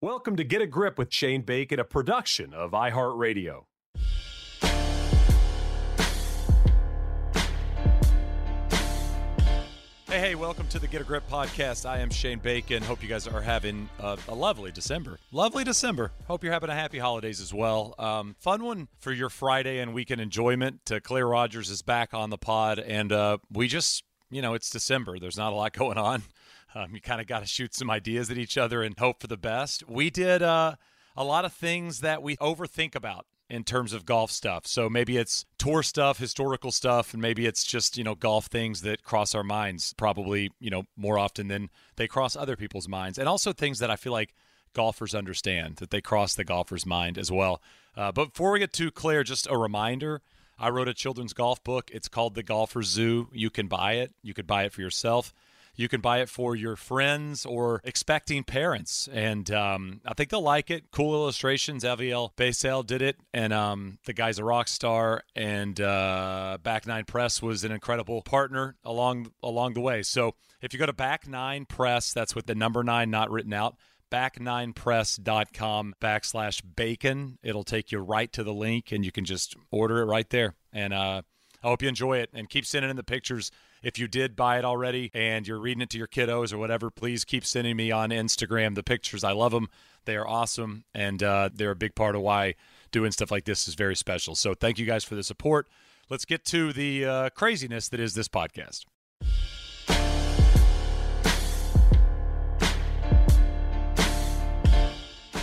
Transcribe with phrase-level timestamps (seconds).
[0.00, 3.64] Welcome to Get a Grip with Shane Bacon, a production of iHeartRadio.
[10.06, 11.84] Hey, hey, welcome to the Get a Grip podcast.
[11.84, 12.80] I am Shane Bacon.
[12.84, 15.18] Hope you guys are having a, a lovely December.
[15.32, 16.12] Lovely December.
[16.28, 17.96] Hope you're having a happy holidays as well.
[17.98, 20.92] Um, fun one for your Friday and weekend enjoyment.
[20.92, 24.70] Uh, Claire Rogers is back on the pod, and uh, we just, you know, it's
[24.70, 25.18] December.
[25.18, 26.22] There's not a lot going on.
[26.74, 29.26] Um, you kind of got to shoot some ideas at each other and hope for
[29.26, 29.88] the best.
[29.88, 30.76] We did uh,
[31.16, 34.66] a lot of things that we overthink about in terms of golf stuff.
[34.66, 38.82] So maybe it's tour stuff, historical stuff, and maybe it's just, you know, golf things
[38.82, 43.18] that cross our minds probably, you know, more often than they cross other people's minds.
[43.18, 44.34] And also things that I feel like
[44.74, 47.62] golfers understand that they cross the golfer's mind as well.
[47.96, 50.20] Uh, but before we get too clear, just a reminder
[50.58, 51.90] I wrote a children's golf book.
[51.92, 53.28] It's called The Golfer Zoo.
[53.32, 55.32] You can buy it, you could buy it for yourself.
[55.78, 60.42] You can buy it for your friends or expecting parents, and um, I think they'll
[60.42, 60.90] like it.
[60.90, 61.84] Cool illustrations.
[61.84, 65.22] Aviel Basel did it, and um, the guy's a rock star.
[65.36, 70.02] And uh, Back Nine Press was an incredible partner along along the way.
[70.02, 73.52] So if you go to Back Nine Press, that's with the number nine not written
[73.52, 73.76] out
[74.10, 77.38] back9press.com backslash bacon.
[77.42, 80.54] It'll take you right to the link and you can just order it right there.
[80.72, 81.22] And uh,
[81.62, 83.50] I hope you enjoy it and keep sending in the pictures
[83.82, 86.90] if you did buy it already and you're reading it to your kiddos or whatever,
[86.90, 89.24] please keep sending me on Instagram the pictures.
[89.24, 89.68] I love them.
[90.04, 92.54] They are awesome, and uh, they're a big part of why
[92.90, 94.34] doing stuff like this is very special.
[94.34, 95.68] So thank you guys for the support.
[96.08, 98.86] Let's get to the uh, craziness that is this podcast.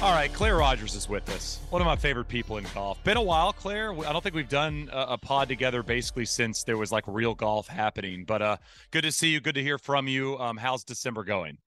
[0.05, 1.59] All right, Claire Rogers is with us.
[1.71, 3.03] One of my favorite people in golf.
[3.03, 3.91] Been a while, Claire.
[3.91, 7.33] I don't think we've done a, a, pod together basically since there was like real
[7.33, 8.23] golf happening.
[8.23, 8.57] But uh,
[8.91, 9.39] good to see you.
[9.39, 10.37] Good to hear from you.
[10.37, 11.57] Um, how's December going?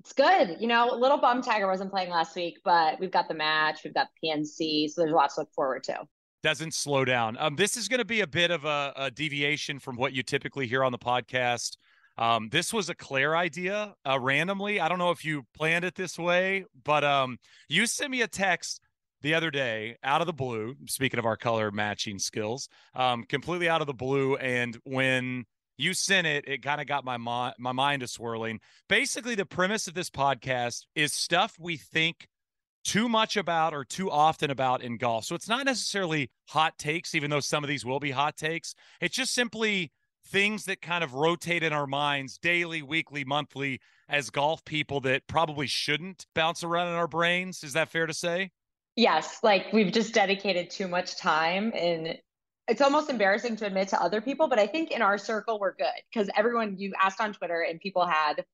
[0.00, 0.58] It's good.
[0.60, 3.80] You know, a little bum Tiger wasn't playing last week, but we've got the match,
[3.82, 6.00] we've got PNC, so there's lots to look forward to.
[6.42, 7.38] Doesn't slow down.
[7.40, 10.22] Um, this is going to be a bit of a, a deviation from what you
[10.22, 11.78] typically hear on the podcast.
[12.18, 14.80] Um, this was a Claire idea uh, randomly.
[14.80, 17.38] I don't know if you planned it this way, but um,
[17.68, 18.80] you sent me a text
[19.22, 20.74] the other day out of the blue.
[20.86, 24.36] Speaking of our color matching skills, um, completely out of the blue.
[24.36, 25.44] And when
[25.78, 28.60] you sent it, it kind of got my mi- my mind a swirling.
[28.88, 32.28] Basically, the premise of this podcast is stuff we think
[32.84, 35.24] too much about or too often about in golf.
[35.24, 38.74] So it's not necessarily hot takes, even though some of these will be hot takes.
[39.00, 39.90] It's just simply
[40.26, 45.26] things that kind of rotate in our minds daily, weekly, monthly as golf people that
[45.26, 47.64] probably shouldn't bounce around in our brains.
[47.64, 48.50] Is that fair to say?
[48.96, 49.40] Yes.
[49.42, 52.18] Like we've just dedicated too much time and
[52.68, 55.74] it's almost embarrassing to admit to other people, but I think in our circle we're
[55.74, 58.44] good because everyone you asked on Twitter and people had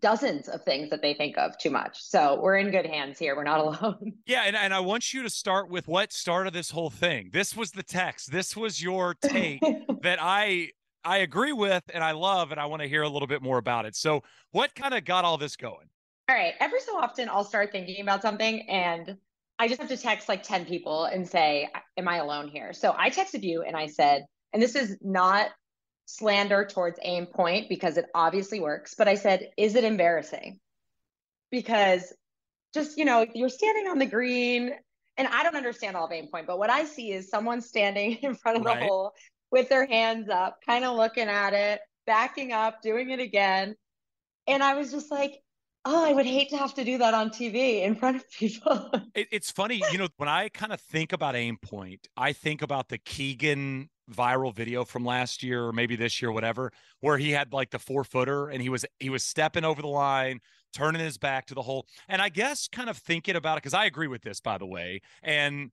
[0.00, 1.98] dozens of things that they think of too much.
[2.00, 3.36] So we're in good hands here.
[3.36, 4.14] We're not alone.
[4.26, 4.44] Yeah.
[4.46, 7.30] And, and I want you to start with what started this whole thing.
[7.32, 8.30] This was the text.
[8.30, 9.60] This was your take
[10.02, 10.70] that I
[11.06, 13.58] I agree with and I love, and I want to hear a little bit more
[13.58, 13.94] about it.
[13.94, 15.88] So, what kind of got all this going?
[16.28, 16.54] All right.
[16.58, 19.16] Every so often, I'll start thinking about something and
[19.58, 22.72] I just have to text like 10 people and say, Am I alone here?
[22.72, 25.50] So, I texted you and I said, and this is not
[26.06, 30.58] slander towards aim point because it obviously works, but I said, Is it embarrassing?
[31.52, 32.12] Because
[32.74, 34.72] just, you know, you're standing on the green
[35.16, 38.14] and I don't understand all of aim point, but what I see is someone standing
[38.22, 38.80] in front of right.
[38.80, 39.12] the hole
[39.50, 43.74] with their hands up, kind of looking at it, backing up, doing it again.
[44.46, 45.40] And I was just like,
[45.84, 48.90] oh, I would hate to have to do that on TV in front of people.
[49.14, 52.60] it, it's funny, you know, when I kind of think about aim point, I think
[52.62, 57.30] about the Keegan viral video from last year or maybe this year, whatever, where he
[57.30, 60.40] had like the four footer and he was he was stepping over the line,
[60.74, 61.86] turning his back to the hole.
[62.08, 64.66] And I guess kind of thinking about it, because I agree with this, by the
[64.66, 65.00] way.
[65.22, 65.70] And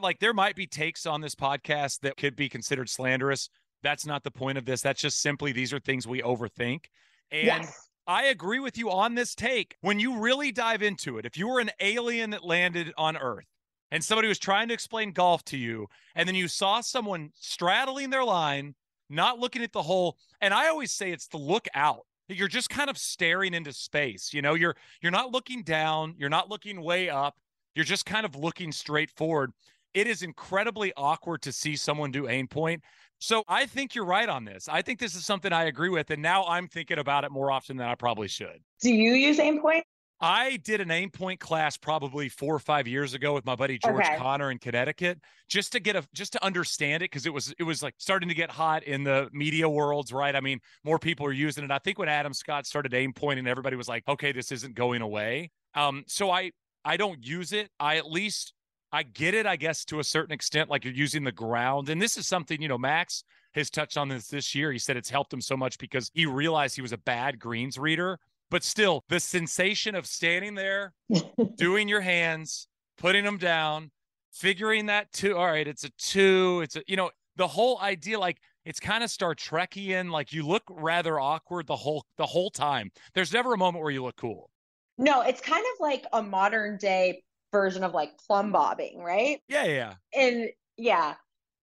[0.00, 3.50] like there might be takes on this podcast that could be considered slanderous.
[3.82, 4.80] That's not the point of this.
[4.80, 6.86] That's just simply these are things we overthink.
[7.30, 7.88] And yes.
[8.06, 9.76] I agree with you on this take.
[9.80, 13.46] When you really dive into it, if you were an alien that landed on Earth
[13.90, 18.10] and somebody was trying to explain golf to you, and then you saw someone straddling
[18.10, 18.74] their line,
[19.10, 22.06] not looking at the hole, and I always say it's the look out.
[22.28, 24.34] You're just kind of staring into space.
[24.34, 27.36] You know, you're you're not looking down, you're not looking way up
[27.76, 29.52] you're just kind of looking straight forward.
[29.96, 32.82] It is incredibly awkward to see someone do aim point.
[33.18, 34.68] So I think you're right on this.
[34.70, 36.10] I think this is something I agree with.
[36.10, 38.60] And now I'm thinking about it more often than I probably should.
[38.82, 39.84] Do you use aim point?
[40.20, 43.78] I did an aim point class probably four or five years ago with my buddy
[43.78, 44.16] George okay.
[44.16, 47.64] Connor in Connecticut, just to get a just to understand it because it was it
[47.64, 50.34] was like starting to get hot in the media worlds, right?
[50.34, 51.70] I mean, more people are using it.
[51.70, 55.02] I think when Adam Scott started aim pointing, everybody was like, "Okay, this isn't going
[55.02, 56.52] away." Um, so I
[56.82, 57.68] I don't use it.
[57.78, 58.54] I at least
[58.96, 61.90] I get it, I guess, to a certain extent, like you're using the ground.
[61.90, 64.72] And this is something, you know, Max has touched on this this year.
[64.72, 67.76] He said it's helped him so much because he realized he was a bad greens
[67.76, 68.18] reader.
[68.50, 70.94] But still, the sensation of standing there,
[71.58, 73.90] doing your hands, putting them down,
[74.32, 78.18] figuring that two, all right, it's a two, it's a, you know, the whole idea,
[78.18, 82.48] like it's kind of Star Trekian, like you look rather awkward the whole the whole
[82.48, 82.90] time.
[83.12, 84.48] There's never a moment where you look cool.
[84.96, 89.40] No, it's kind of like a modern day version of like plumb bobbing, right?
[89.48, 89.94] Yeah, yeah.
[90.14, 91.14] And yeah,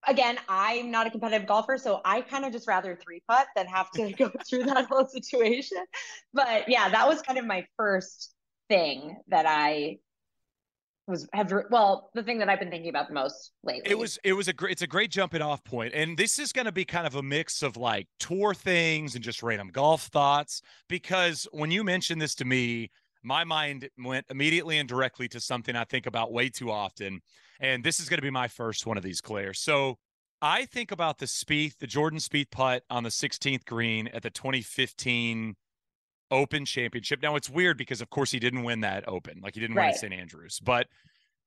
[0.08, 3.68] again, I'm not a competitive golfer, so I kind of just rather three putt than
[3.68, 5.80] have to go through that whole situation.
[6.34, 8.34] But yeah, that was kind of my first
[8.70, 9.98] thing that I
[11.06, 13.92] was have well the thing that I've been thinking about the most lately.
[13.92, 16.54] It was it was a great it's a great jumping off point, and this is
[16.54, 20.04] going to be kind of a mix of like tour things and just random golf
[20.04, 20.62] thoughts.
[20.88, 22.90] Because when you mentioned this to me,
[23.24, 27.22] my mind went immediately and directly to something I think about way too often,
[27.60, 29.54] and this is going to be my first one of these, Claire.
[29.54, 29.98] So
[30.42, 34.30] I think about the Spieth, the Jordan Spieth putt on the 16th green at the
[34.30, 35.56] 2015
[36.32, 37.22] Open Championship.
[37.22, 39.92] Now it's weird because of course he didn't win that Open, like he didn't right.
[39.92, 40.14] win St.
[40.14, 40.88] Andrews, but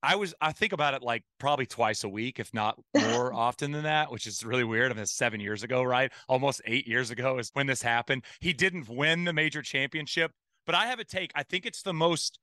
[0.03, 3.71] I was I think about it like probably twice a week, if not more often
[3.71, 4.91] than that, which is really weird.
[4.91, 6.11] I mean, seven years ago, right?
[6.27, 8.23] Almost eight years ago is when this happened.
[8.39, 10.31] He didn't win the major championship,
[10.67, 11.31] but I have a take.
[11.33, 12.37] I think it's the most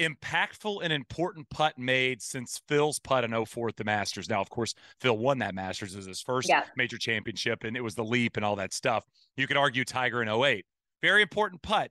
[0.00, 4.28] impactful and important putt made since Phil's putt in 04 at the Masters.
[4.28, 6.64] Now, of course, Phil won that Masters as his first yeah.
[6.76, 9.04] major championship, and it was the leap and all that stuff.
[9.36, 10.64] You could argue Tiger in 08.
[11.02, 11.90] Very important putt.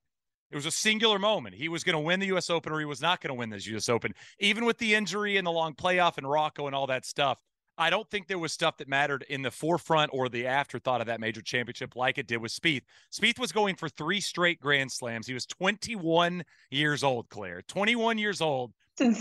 [0.52, 1.56] It was a singular moment.
[1.56, 2.50] He was going to win the U.S.
[2.50, 3.90] Open or he was not going to win this U.S.
[3.90, 4.14] Open.
[4.40, 7.40] Even with the injury and the long playoff and Rocco and all that stuff,
[7.78, 11.08] I don't think there was stuff that mattered in the forefront or the afterthought of
[11.08, 12.84] that major championship like it did with Spieth.
[13.12, 15.28] Spieth was going for three straight Grand Slams.
[15.28, 17.62] He was 21 years old, Claire.
[17.68, 18.72] 21 years old.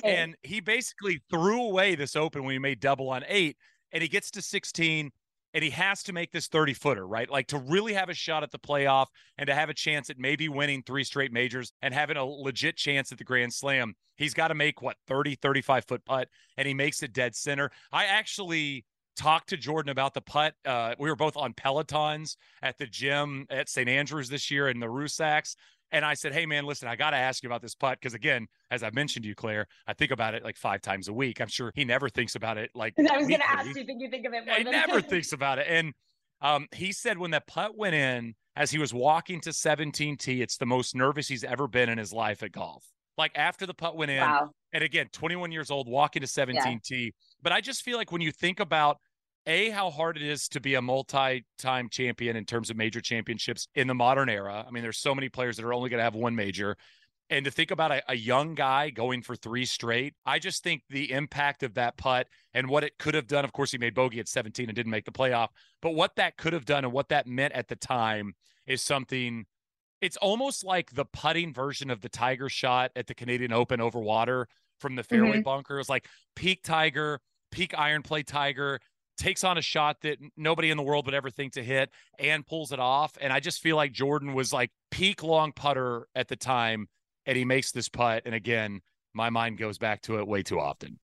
[0.05, 3.57] And he basically threw away this Open when he made double on eight,
[3.91, 5.11] and he gets to 16
[5.55, 7.31] and he has to make this 30 footer, right?
[7.31, 9.07] Like to really have a shot at the playoff
[9.39, 12.77] and to have a chance at maybe winning three straight majors and having a legit
[12.77, 16.29] chance at the Grand Slam, he's got to make what 30, 35 foot putt,
[16.59, 17.71] and he makes it dead center.
[17.93, 18.85] I actually
[19.17, 20.55] talked to Jordan about the putt.
[20.65, 23.89] Uh, we were both on Pelotons at the gym at St.
[23.89, 25.55] Andrews this year in the Rusacks.
[25.95, 28.01] And I said, Hey, man, listen, I got to ask you about this putt.
[28.03, 31.07] Cause again, as I mentioned to you, Claire, I think about it like five times
[31.07, 31.41] a week.
[31.41, 32.95] I'm sure he never thinks about it like.
[32.99, 35.33] I was going to ask, you think you think of it more He never thinks
[35.33, 35.67] about it.
[35.69, 35.95] And
[36.41, 40.57] um, he said when that putt went in, as he was walking to 17T, it's
[40.57, 42.85] the most nervous he's ever been in his life at golf.
[43.17, 44.51] Like after the putt went in, wow.
[44.73, 46.81] and again, 21 years old, walking to 17T.
[46.91, 47.11] Yeah.
[47.43, 48.99] But I just feel like when you think about
[49.47, 53.69] a how hard it is to be a multi-time champion in terms of major championships
[53.75, 54.65] in the modern era.
[54.67, 56.77] I mean, there's so many players that are only going to have one major.
[57.31, 60.83] And to think about a, a, young guy going for three straight, I just think
[60.91, 63.45] the impact of that putt and what it could have done.
[63.45, 65.49] Of course, he made bogey at 17 and didn't make the playoff,
[65.81, 68.35] but what that could have done and what that meant at the time
[68.67, 69.47] is something.
[70.03, 73.99] It's almost like the putting version of the Tiger shot at the Canadian Open over
[73.99, 74.47] water
[74.79, 75.43] from the fairway mm-hmm.
[75.43, 75.77] bunker.
[75.77, 76.07] It was like
[76.37, 77.21] peak Tiger,
[77.51, 78.81] peak iron play Tiger,
[79.17, 82.47] takes on a shot that nobody in the world would ever think to hit and
[82.47, 83.17] pulls it off.
[83.21, 86.89] And I just feel like Jordan was like peak long putter at the time,
[87.27, 88.23] and he makes this putt.
[88.27, 88.81] And again,
[89.15, 90.99] my mind goes back to it way too often.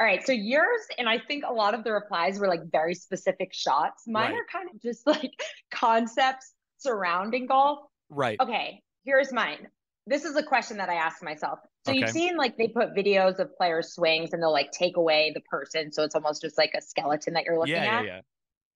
[0.00, 0.24] All right.
[0.26, 4.04] So yours, and I think a lot of the replies were like very specific shots.
[4.06, 4.34] Mine right.
[4.34, 5.32] are kind of just like
[5.70, 7.78] concepts surrounding golf.
[8.10, 8.38] Right.
[8.40, 8.82] Okay.
[9.04, 9.68] Here's mine.
[10.06, 11.60] This is a question that I asked myself.
[11.84, 12.00] So okay.
[12.00, 15.42] you've seen like they put videos of players' swings and they'll like take away the
[15.42, 15.92] person.
[15.92, 18.04] So it's almost just like a skeleton that you're looking yeah, at.
[18.04, 18.20] Yeah, yeah.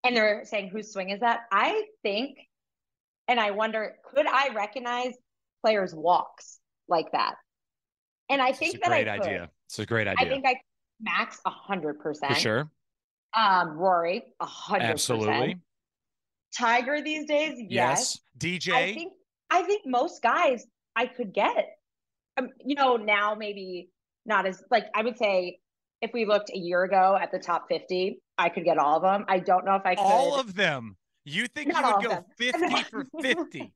[0.04, 1.40] And they're saying whose swing is that?
[1.50, 2.38] I think,
[3.26, 5.14] and I wonder, could I recognize
[5.64, 7.36] players' walks like that?
[8.28, 9.26] And I think that great I could.
[9.26, 9.50] idea.
[9.66, 10.26] It's a great idea.
[10.26, 10.56] I think I
[11.00, 12.34] max a hundred percent.
[12.34, 12.70] For sure.
[13.38, 15.56] Um, Rory, a hundred Absolutely.
[16.56, 18.20] Tiger these days, yes.
[18.40, 18.58] yes.
[18.60, 18.72] DJ.
[18.74, 19.12] I think
[19.50, 21.77] I think most guys I could get
[22.38, 23.90] um, you know, now maybe
[24.26, 25.58] not as like I would say
[26.00, 29.02] if we looked a year ago at the top 50, I could get all of
[29.02, 29.24] them.
[29.28, 30.02] I don't know if I could.
[30.02, 30.96] All of them.
[31.24, 33.72] You think you would go 50 for 50?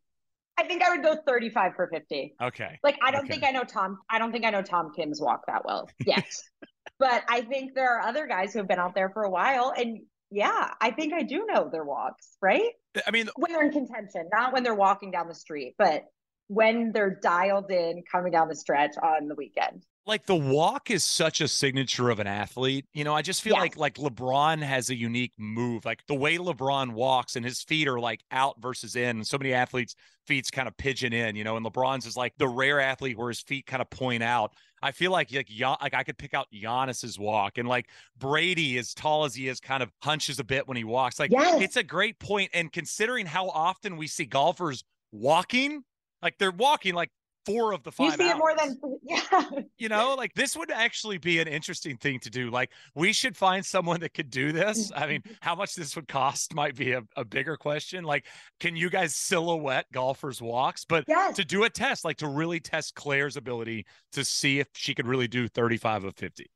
[0.59, 2.35] I think I would go 35 for 50.
[2.41, 2.79] Okay.
[2.83, 3.33] Like I don't okay.
[3.33, 6.27] think I know Tom I don't think I know Tom Kim's walk that well yet.
[6.99, 9.73] but I think there are other guys who have been out there for a while
[9.77, 10.01] and
[10.31, 12.71] yeah, I think I do know their walks, right?
[13.07, 16.05] I mean, when they're in contention, not when they're walking down the street, but
[16.49, 19.85] when they're dialed in coming down the stretch on the weekend.
[20.05, 22.87] Like the walk is such a signature of an athlete.
[22.93, 25.85] You know, I just feel like like LeBron has a unique move.
[25.85, 29.19] Like the way LeBron walks and his feet are like out versus in.
[29.19, 29.95] And so many athletes'
[30.27, 33.29] feet's kind of pigeon in, you know, and LeBron's is like the rare athlete where
[33.29, 34.53] his feet kind of point out.
[34.83, 35.49] I feel like like
[35.81, 39.61] like I could pick out Giannis's walk and like Brady, as tall as he is,
[39.61, 41.21] kind of hunches a bit when he walks.
[41.21, 41.63] Like Yes.
[41.63, 42.17] it's a great.
[42.53, 44.83] And considering how often we see golfers
[45.13, 45.85] walking,
[46.23, 47.11] like they're walking like
[47.45, 48.13] four of the five.
[48.13, 49.51] You see it more than yeah.
[49.77, 53.37] you know like this would actually be an interesting thing to do like we should
[53.37, 56.93] find someone that could do this i mean how much this would cost might be
[56.93, 58.27] a, a bigger question like
[58.61, 61.35] can you guys silhouette golfers walks but Yes.
[61.35, 65.09] to do a test like to really test claire's ability to see if she could
[65.09, 66.47] really do 35 of 50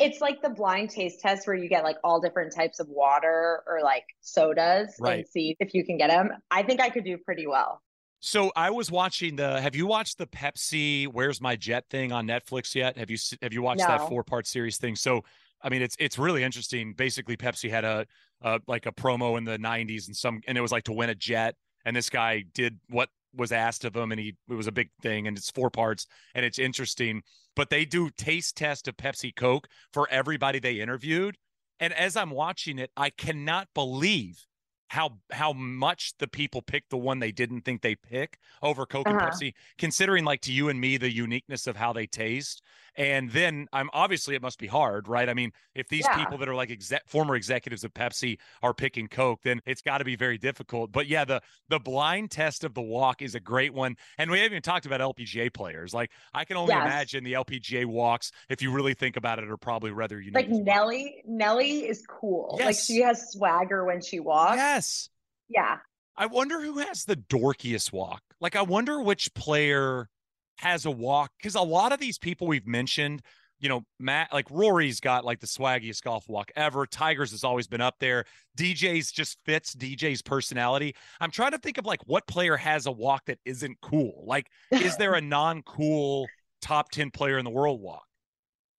[0.00, 3.62] It's like the blind taste test where you get like all different types of water
[3.64, 5.20] or like sodas Right.
[5.20, 6.30] and see if you can get them.
[6.50, 7.80] I think I could do pretty well.
[8.26, 12.26] So i was watching the have you watched the pepsi where's my jet thing on
[12.26, 12.98] netflix yet?
[12.98, 14.96] Have you have you watched that four part series thing?
[14.96, 15.22] So
[15.62, 16.92] i mean it's it's really interesting.
[16.92, 18.06] Basically pepsi had a,
[18.42, 21.10] a like a promo in the 90s and some and it was like to win
[21.10, 21.54] a jet
[21.84, 24.90] and this guy did what was asked of him and he it was a big
[25.02, 27.22] thing and it's four parts and it's interesting.
[27.54, 31.36] But they do taste test of pepsi coke for everybody they interviewed
[31.80, 34.44] and as i'm watching it i cannot believe
[34.88, 39.10] how how much the people picked the one they didn't think they pick over Coke
[39.10, 39.30] and Uh-huh.
[39.30, 42.62] Pepsi, considering like to you and me the uniqueness of how they taste.
[42.96, 45.28] And then I'm obviously it must be hard, right?
[45.28, 46.16] I mean, if these Yeah.
[46.16, 49.98] people that are like exec former executives of Pepsi are picking Coke, then it's got
[49.98, 50.92] to be very difficult.
[50.92, 53.96] But yeah, the the blind test of the walk is a great one.
[54.18, 55.92] And we haven't even talked about LPGA players.
[55.92, 56.82] Like I can only Yes.
[56.86, 60.34] imagine the LPGA walks, if you really think about it, are probably rather unique.
[60.34, 60.62] Like well.
[60.64, 62.58] Nelly, Nelly is cool.
[62.62, 64.56] Like she has swagger when she walks.
[64.56, 65.10] Yes.
[65.48, 65.78] Yeah.
[66.16, 68.22] I wonder who has the dorkiest walk.
[68.40, 70.08] Like, I wonder which player
[70.56, 73.22] has a walk because a lot of these people we've mentioned,
[73.58, 76.86] you know, Matt, like Rory's got like the swaggiest golf walk ever.
[76.86, 78.24] Tigers has always been up there.
[78.58, 80.94] DJ's just fits DJ's personality.
[81.20, 84.24] I'm trying to think of like what player has a walk that isn't cool.
[84.26, 86.26] Like, is there a non cool
[86.60, 88.04] top 10 player in the world walk?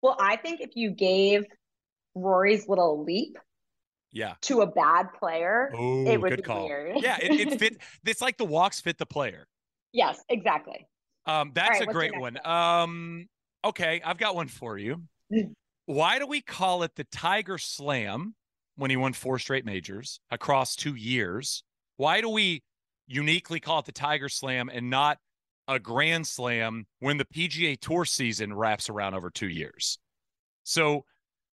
[0.02, 1.44] Well, I think if you gave
[2.14, 3.36] Rory's little leap
[4.12, 4.34] Yeah.
[4.42, 6.66] to a bad player, Oh, it would be call.
[6.66, 6.98] weird.
[7.02, 7.18] Yeah.
[7.20, 7.78] It, it fit.
[8.06, 9.48] It's like the walks fit the player.
[9.92, 10.86] yes, exactly.
[11.28, 12.44] Um, that's right, a great one.
[12.44, 13.28] Um,
[13.64, 15.02] okay, I've got one for you.
[15.32, 15.52] Mm.
[15.84, 18.34] Why do we call it the Tiger Slam
[18.76, 21.62] when he won four straight majors across two years?
[21.96, 22.62] Why do we
[23.06, 25.18] uniquely call it the Tiger Slam and not
[25.66, 29.98] a Grand Slam when the PGA Tour season wraps around over two years?
[30.64, 31.04] So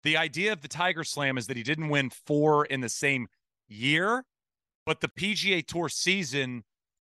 [0.03, 3.27] the idea of the Tiger Slam is that he didn't win four in the same
[3.67, 4.23] year,
[4.85, 6.63] but the PGA Tour season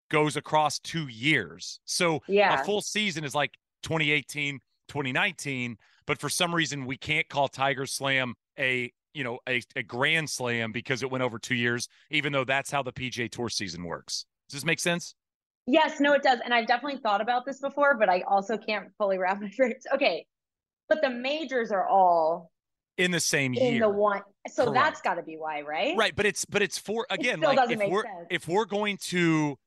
[0.10, 1.80] goes across two years.
[1.86, 2.62] So Yeah.
[2.62, 7.86] a full season is like 2018, 2019, but for some reason we can't call Tiger
[7.86, 12.32] Slam a you know a, a grand slam because it went over two years, even
[12.34, 14.26] though that's how the PGA Tour season works.
[14.50, 15.16] Does this make sense?
[15.66, 16.40] Yes, no, it does.
[16.44, 19.86] And I've definitely thought about this before, but I also can't fully wrap my brains.
[19.94, 20.26] Okay.
[20.88, 22.52] But the majors are all
[22.98, 24.22] In the same in year, the one.
[24.48, 24.74] So Correct.
[24.84, 25.96] that's got to be why, right?
[25.96, 26.16] right?
[26.16, 28.28] But it's but it's for again still like if we're sense.
[28.32, 29.58] if we're going to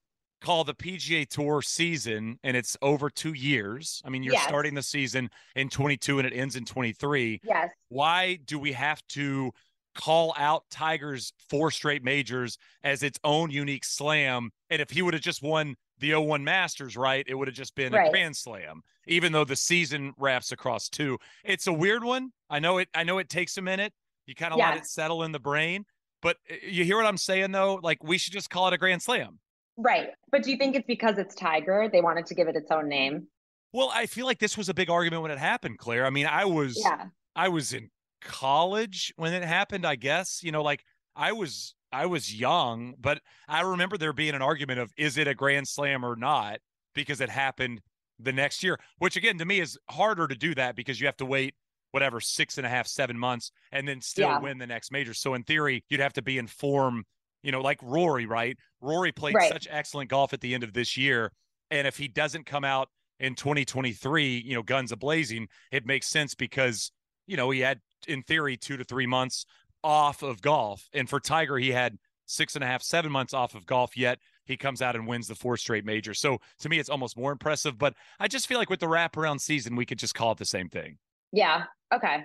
[0.43, 4.03] call the PGA Tour season and it's over two years.
[4.05, 4.45] I mean, you're Yes.
[4.49, 7.41] starting the season in 22 and it ends in 23.
[7.45, 7.71] Yes.
[7.89, 9.53] why do we have to
[9.95, 14.51] call out Tiger's four straight majors as its own unique slam?
[14.71, 17.75] And if he would have just won the 01 Masters, right, it would have just
[17.75, 21.19] been a grand slam, even though the season wraps across two.
[21.45, 22.33] It's a weird one.
[22.51, 23.93] I know it, I know it takes a minute.
[24.27, 25.85] You kind of let it settle in the brain.
[26.23, 27.79] But uh, you hear what I'm saying though?
[27.83, 29.39] Like we should just call it a grand slam.
[29.83, 30.09] Right.
[30.31, 31.89] But do you think it's because it's Tiger?
[31.93, 33.27] They wanted to give it its own name.
[33.73, 36.07] Well, I feel like this was a big argument when it happened, Claire.
[36.07, 37.07] I mean, I was Yeah.
[37.35, 40.43] I was in college when it happened, I guess.
[40.43, 40.85] You know, like
[41.17, 45.29] I was I was young, but I remember there being an argument of is it
[45.29, 46.61] a grand slam or not
[46.95, 47.81] because it happened
[48.19, 51.17] the next year, which again to me is harder to do that because you have
[51.17, 51.55] to wait
[51.91, 54.39] whatever six and a half, seven months and then still Yeah.
[54.41, 55.13] win the next major.
[55.13, 57.05] So in theory, you'd have to be in form,
[57.43, 58.57] you know, like Rory, right?
[58.81, 59.53] Rory played Right.
[59.53, 61.33] such excellent golf at the end of this year.
[61.71, 66.09] And if he doesn't come out in 2023, you know, guns a blazing, it makes
[66.09, 66.93] sense because,
[67.27, 69.45] you know, he had in theory two to three months
[69.85, 70.89] off of golf.
[70.93, 74.19] And for Tiger, he had six and a half, seven months off of golf, yet
[74.45, 76.15] he comes out and wins the four straight major.
[76.15, 77.79] So to me, it's almost more impressive.
[77.79, 80.45] But I just feel like with the wraparound season, we could just call it the
[80.45, 80.99] same thing.
[81.33, 81.65] Yeah.
[81.95, 82.25] Okay.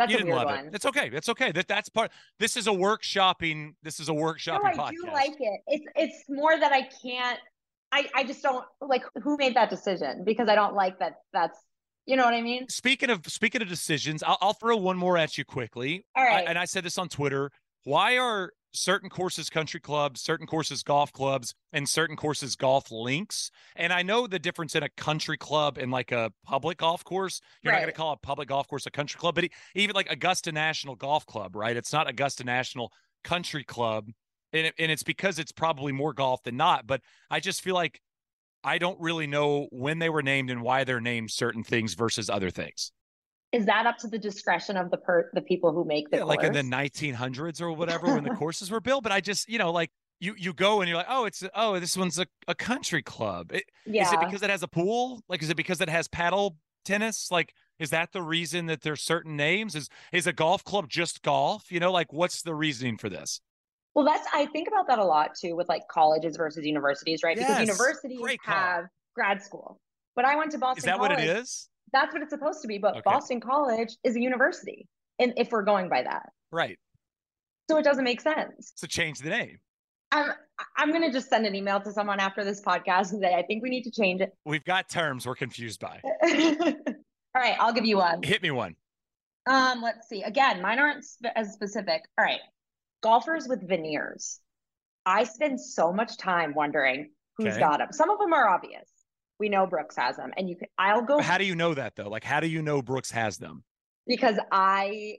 [0.00, 0.66] That's you a didn't love one.
[0.66, 0.74] it.
[0.74, 1.10] It's okay.
[1.12, 1.52] It's okay.
[1.52, 2.10] That that's part.
[2.38, 3.74] This is a workshopping.
[3.82, 4.90] This is a No, workshopping I podcast.
[5.04, 5.60] do like it.
[5.66, 7.38] It's it's more that I can't
[7.92, 11.16] I, I just don't like who made that decision because I don't like that.
[11.32, 11.58] That's
[12.06, 12.68] you know what I mean.
[12.68, 16.04] Speaking of speaking of decisions, I'll, I'll throw one more at you quickly.
[16.16, 16.46] All right.
[16.46, 17.50] I, and I said this on Twitter.
[17.84, 23.50] Why are certain courses country clubs, certain courses golf clubs, and certain courses golf links?
[23.76, 27.40] And I know the difference in a country club and like a public golf course.
[27.62, 30.10] You're not going to call a public golf course a country club, but even like
[30.10, 31.76] Augusta National Golf Club, right?
[31.76, 32.92] It's not Augusta National
[33.24, 34.08] Country Club,
[34.52, 36.86] and it, and it's because it's probably more golf than not.
[36.86, 38.00] But I just feel like
[38.62, 42.28] I don't really know when they were named and why they're named certain things versus
[42.28, 42.92] other things.
[43.52, 46.24] Is that up to the discretion of the per the people who make the Yeah,
[46.24, 49.02] like in the 1900s or whatever when the courses were built.
[49.02, 49.90] But I just, you know, like
[50.20, 53.52] you you go and you're like, oh, it's oh, this one's a, a country club.
[53.52, 54.06] It- yeah.
[54.06, 55.22] Is it because it has a pool?
[55.28, 57.30] Like, is it because it has paddle tennis?
[57.30, 59.74] Like, is that the reason that there's certain names?
[59.74, 61.72] Is is a golf club just golf?
[61.72, 63.40] You know, like what's the reasoning for this?
[63.94, 67.36] Well, that's I think about that a lot too with like colleges versus universities, right?
[67.36, 69.80] Yes, Because universities have grad school.
[70.14, 71.10] But I went to Boston Is that College.
[71.16, 71.68] what it is?
[71.92, 72.78] That's what it's supposed to be.
[72.78, 73.02] But Okay.
[73.04, 74.86] Boston College is a university.
[75.18, 76.30] And if we're going by that.
[76.52, 76.78] Right.
[77.70, 78.72] So it doesn't make sense.
[78.76, 79.58] So change the name.
[80.12, 80.32] I'm
[80.76, 83.62] I'm gonna just send an email to someone after this podcast and say I think
[83.62, 84.32] we need to change it.
[84.44, 86.00] We've got terms we're confused by.
[86.22, 88.22] All right, I'll give you one.
[88.22, 88.74] Hit me one.
[89.48, 90.22] Um, let's see.
[90.22, 92.02] Again, mine aren't sp- as specific.
[92.18, 92.40] All right,
[93.04, 94.40] golfers with veneers.
[95.06, 97.60] I spend so much time wondering who's Okay.
[97.60, 97.88] got them.
[97.92, 98.88] Some of them are obvious.
[99.40, 100.68] We know Brooks has them, and you can.
[100.78, 102.08] I'll go How do you know that though?
[102.08, 103.64] Like, how do you know Brooks has them?
[104.06, 105.18] because I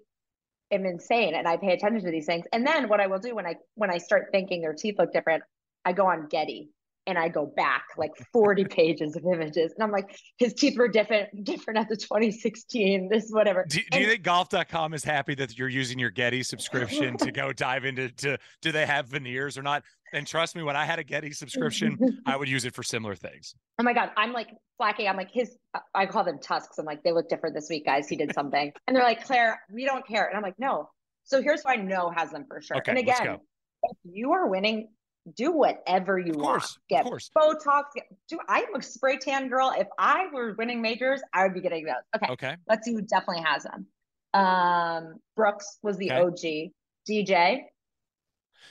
[0.69, 2.45] am insane and I pay attention to these things.
[2.51, 5.13] And then what I will do when I when I start thinking their teeth look
[5.13, 5.43] different,
[5.85, 6.71] I go on Getty
[7.07, 10.87] and I go back like 40 pages of images, and I'm like, his teeth were
[10.87, 13.09] different different at the 2016.
[13.09, 13.65] This whatever.
[13.67, 17.31] Do, do you And- think golf.com is happy that you're using your Getty subscription to
[17.31, 19.83] go dive into to do they have veneers or not?
[20.13, 23.15] And trust me, when I had a Getty subscription, I would use it for similar
[23.15, 23.55] things.
[23.79, 24.11] Oh my God.
[24.17, 25.07] I'm like slacking.
[25.07, 25.55] I'm like, his,
[25.95, 26.77] I call them tusks.
[26.77, 28.09] I'm like, they look different this week, guys.
[28.09, 28.73] He did something.
[28.87, 30.27] and they're like, Claire, we don't care.
[30.27, 30.89] And I'm like, no.
[31.23, 32.77] So here's why no has them for sure.
[32.77, 33.41] Okay, and let's again, go.
[33.83, 34.89] if you are winning,
[35.35, 36.47] do whatever you Of want.
[36.61, 37.29] course, of Get course.
[37.35, 37.83] Botox.
[37.95, 39.73] Get, do I'm a spray tan girl.
[39.77, 41.95] If I were winning majors, I would be getting those.
[42.15, 42.31] Okay.
[42.31, 42.55] Okay.
[42.67, 43.85] Let's see who definitely has them.
[44.33, 46.69] Um, Brooks was the Okay.
[46.69, 46.71] OG.
[47.09, 47.61] DJ.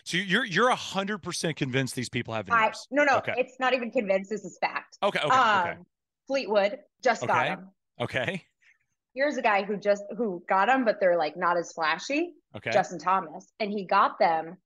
[0.05, 3.35] So you're you're a hundred percent convinced these people have I no no, Okay.
[3.37, 4.31] it's not even convinced.
[4.31, 4.99] This is fact.
[5.03, 5.19] Okay.
[5.19, 5.29] Okay.
[5.37, 5.79] um, okay.
[6.27, 7.49] Fleetwood just got Okay.
[7.49, 7.69] him.
[8.01, 8.45] Okay.
[9.15, 12.35] here's a guy who just who got them, but they're like not as flashy.
[12.57, 12.71] Okay.
[12.71, 14.57] Justin Thomas, and he got them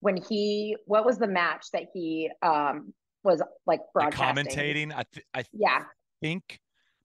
[0.00, 4.46] when he what was the match that he um was like Like broadcasting?
[4.46, 4.92] commentating.
[4.94, 5.82] I th- I Yeah,
[6.22, 6.58] think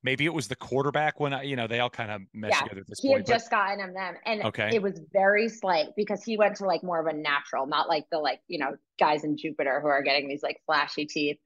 [0.03, 2.61] maybe it was the quarterback when I you know they all kind of mesh Yeah,
[2.63, 3.19] together he point.
[3.19, 4.69] had but- just gotten them then, and Okay.
[4.73, 8.05] it was very slight because he went to like more of a natural, not like
[8.11, 11.37] the like you know guys in Jupiter who are getting these like flashy teeth.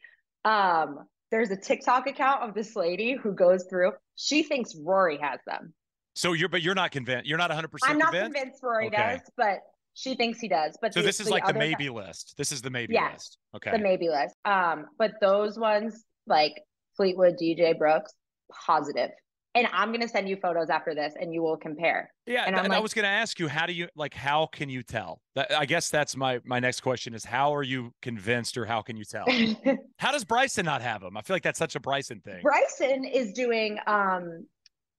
[0.45, 3.91] Um, there's a TikTok account of this lady who goes through.
[4.15, 5.73] She thinks Rory has them.
[6.15, 7.27] so you're but you're not convinced.
[7.27, 8.35] You're not hundred percent I'm not convinced.
[8.35, 8.97] convinced Rory Okay.
[8.97, 9.59] does, but
[9.93, 10.77] she thinks he does.
[10.81, 12.35] But So the- this is like the other guy- maybe list.
[12.37, 13.37] This is the maybe Yeah, list.
[13.55, 13.71] Okay.
[13.71, 14.35] the maybe list.
[14.45, 16.53] Um, but those ones like
[16.95, 18.13] Fleetwood, DJ Brooks,
[18.51, 19.11] positive.
[19.55, 22.11] And I'm gonna send you photos after this, and you will compare.
[22.27, 24.13] Yeah, And th- I'm I was going to ask you, how do you like?
[24.13, 25.21] How can you tell?
[25.33, 28.83] That, I guess that's my my next question is how are you convinced, or how
[28.83, 29.25] can you tell?
[29.97, 31.17] how does Bryson not have them?
[31.17, 32.43] I feel like that's such a Bryson thing.
[32.43, 34.45] Bryson is doing um,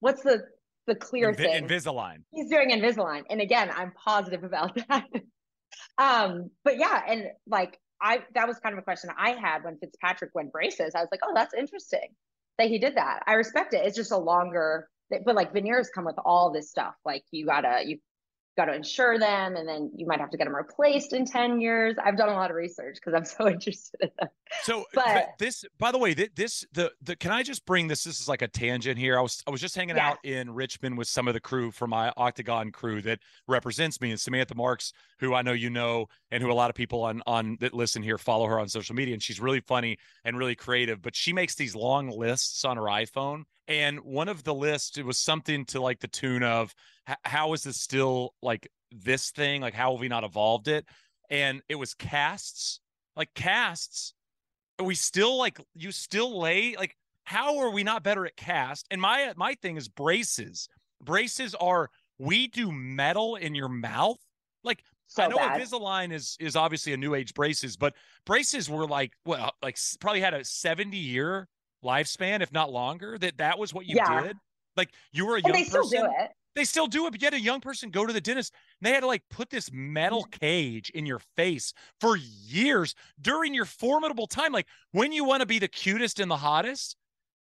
[0.01, 0.43] what's the
[0.87, 1.67] the clear Invi- thing?
[1.67, 2.23] Invisalign.
[2.31, 5.05] He's doing Invisalign, and again, I'm positive about that.
[5.97, 9.77] um, but yeah, and like I that was kind of a question I had when
[9.77, 10.95] Fitzpatrick went braces.
[10.95, 12.09] I was like, oh, that's interesting
[12.57, 13.23] that he did that.
[13.27, 13.85] I respect it.
[13.85, 14.87] It's just a longer,
[15.25, 16.95] but like veneers come with all this stuff.
[17.05, 17.99] Like you gotta you
[18.57, 21.95] gotta insure them, and then you might have to get them replaced in ten years.
[22.03, 24.29] I've done a lot of research because I'm so interested in them.
[24.63, 27.87] So But- th- this, by the way, th- this the the can I just bring
[27.87, 28.03] this?
[28.03, 29.17] This is like a tangent here.
[29.17, 30.11] I was I was just hanging Yes.
[30.13, 34.11] out in Richmond with some of the crew from my Octagon crew that represents me,
[34.11, 37.21] and Samantha Marks, who I know you know, and who a lot of people on
[37.25, 40.55] on that listen here follow her on social media, and she's really funny and really
[40.55, 41.01] creative.
[41.01, 45.05] But she makes these long lists on her iPhone, and one of the lists it
[45.05, 46.73] was something to like the tune of
[47.23, 49.61] how is this still like this thing?
[49.61, 50.85] Like how have we not evolved it?
[51.29, 52.79] And it was casts,
[53.15, 54.13] like casts
[54.79, 56.95] Are we still like you still lay like
[57.25, 60.67] how are we not better at cast and my uh, my thing is braces
[61.01, 64.17] braces are we do metal in your mouth
[64.63, 65.61] like So i know bad.
[65.61, 67.93] invisalign is is obviously a new age braces but
[68.25, 71.47] braces were like well like probably had a 70 year
[71.83, 74.23] lifespan if not longer that that was what you Yeah.
[74.23, 74.37] did
[74.75, 76.31] like you were a and young they still person do it.
[76.53, 78.87] They still do it, but you had a young person go to the dentist and
[78.87, 80.39] they had to like put this metal mm-hmm.
[80.39, 84.51] cage in your face for years during your formidable time.
[84.51, 86.97] Like when you want to be the cutest and the hottest,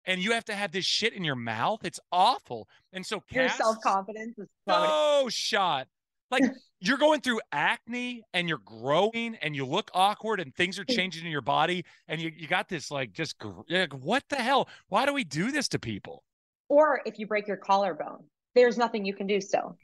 [0.07, 1.85] and you have to have this shit in your mouth.
[1.85, 2.69] It's awful.
[2.93, 5.89] And so Your self confidence is no shot.
[6.31, 6.45] Like
[6.81, 11.25] you're going through acne and you're growing and you look awkward and things are changing
[11.25, 13.37] in your body and you, you got this like just
[13.69, 14.69] like, what the hell?
[14.89, 16.25] Why do we do this to people?
[16.69, 19.77] Or if you break your collarbone, there's nothing you can do so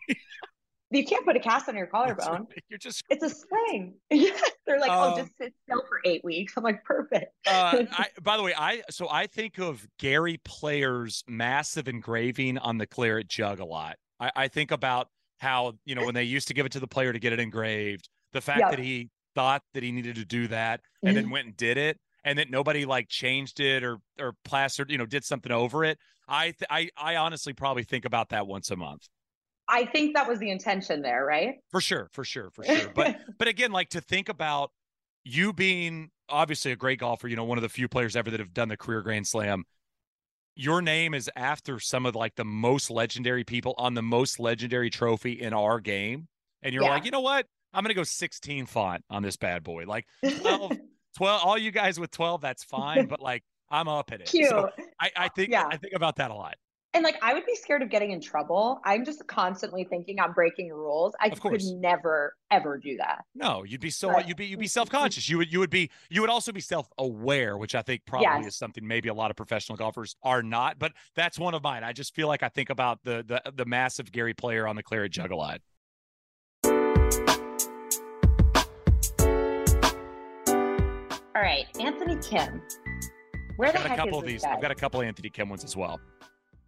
[0.90, 2.46] you can't put a cast on your collarbone.
[2.48, 2.62] right.
[2.68, 3.94] You're just It's a sling.
[4.10, 6.54] They're like, oh, Um, just sit still for eight weeks.
[6.56, 7.32] I'm like, perfect.
[7.46, 12.78] uh, I, by the way, I so I think of Gary Player's massive engraving on
[12.78, 13.96] the claret jug a lot.
[14.20, 16.86] I, I think about how you know when they used to give it to the
[16.86, 20.48] player to get it engraved, the fact that he thought that he needed to do
[20.48, 21.32] that and then mm-hmm.
[21.32, 25.06] went and did it, and that nobody like changed it or or plastered, you know,
[25.06, 25.98] did something over it.
[26.28, 29.08] I th- I I honestly probably think about that once a month.
[29.68, 31.56] I think that was the intention there, right?
[31.70, 32.90] For sure, for sure, for sure.
[32.94, 34.70] But but again, like to think about
[35.24, 38.40] you being obviously a great golfer, you know, one of the few players ever that
[38.40, 39.64] have done the career Grand Slam.
[40.56, 44.88] Your name is after some of like the most legendary people on the most legendary
[44.90, 46.28] trophy in our game.
[46.62, 46.90] And you're Yeah.
[46.90, 47.46] like, you know what?
[47.74, 49.84] I'm gonna go 16 font on this bad boy.
[49.86, 50.06] Like
[50.40, 50.72] 12,
[51.16, 54.28] 12, all you guys with 12, that's fine, but like I'm up at it.
[54.28, 54.48] Cute.
[54.48, 55.66] So I, I think Yeah.
[55.70, 56.54] I think about that a lot.
[56.96, 58.80] And like I would be scared of getting in trouble.
[58.82, 61.14] I'm just constantly thinking I'm breaking rules.
[61.20, 63.24] I could never ever do that.
[63.34, 64.26] No, you'd be so Right.
[64.26, 65.28] you'd be you'd be self conscious.
[65.28, 68.26] You would you would be you would also be self aware, which I think probably
[68.26, 68.46] Yes.
[68.46, 70.78] is something maybe a lot of professional golfers are not.
[70.78, 71.84] But that's one of mine.
[71.84, 74.82] I just feel like I think about the the the massive Gary player on the
[74.82, 75.60] claret jug a lot.
[81.34, 82.62] All right, Anthony Kim.
[83.56, 84.42] Where I've the got a couple is of these.
[84.42, 84.52] guy?
[84.54, 86.00] I've got a couple of Anthony Kim ones as well.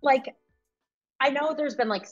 [0.02, 0.34] Like
[1.20, 2.06] I know there's been like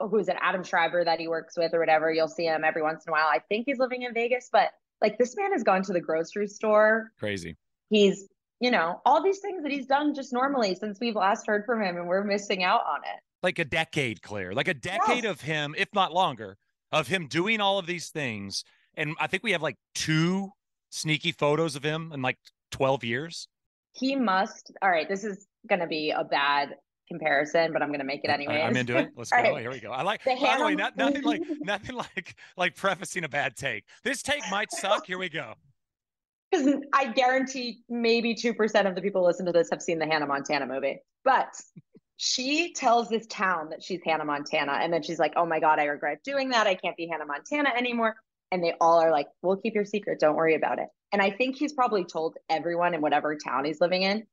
[0.00, 2.12] who is it Adam Schreiber that he works with or whatever.
[2.12, 3.26] You'll see him every once in a while.
[3.26, 6.46] I think he's living in Vegas, but like this man has gone to the grocery
[6.46, 7.10] store.
[7.18, 7.56] Crazy.
[7.90, 8.28] He's
[8.60, 11.82] you know all these things that he's done just normally since we've last heard from
[11.82, 13.20] him, and we're missing out on it.
[13.42, 14.52] Like a decade, Claire.
[14.54, 15.32] Like a decade Yes.
[15.32, 16.56] of him, if not longer,
[16.92, 18.62] of him doing all of these things.
[18.94, 20.52] And I think we have like two
[20.90, 22.38] sneaky photos of him in like
[22.70, 23.48] 12 years.
[23.94, 24.70] He must.
[24.80, 26.76] All right, this is gonna be a bad
[27.08, 28.62] comparison, but I'm gonna make it anyway.
[28.62, 29.10] I'm into it.
[29.16, 29.36] Let's go.
[29.36, 29.58] Right.
[29.58, 29.90] Here we go.
[29.90, 30.24] I like.
[30.24, 33.84] The by the way, not, nothing like nothing like like prefacing a bad take.
[34.04, 35.06] This take might suck.
[35.06, 35.54] Here we go.
[36.50, 40.06] Because I guarantee maybe 2% of the people who listen to this have seen the
[40.06, 41.00] Hannah Montana movie.
[41.24, 41.54] But
[42.16, 44.72] she tells this town that she's Hannah Montana.
[44.72, 46.66] And then she's like, oh my God, I regret doing that.
[46.66, 48.16] I can't be Hannah Montana anymore.
[48.50, 50.20] And they all are like, we'll keep your secret.
[50.20, 50.88] Don't worry about it.
[51.12, 54.24] And I think he's probably told everyone in whatever town he's living in,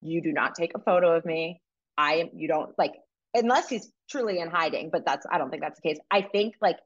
[0.00, 1.60] you do not take a photo of me.
[1.98, 2.94] I am, you don't like,
[3.34, 5.98] unless he's truly in hiding, but that's, I don't think that's the case.
[6.10, 6.78] I think like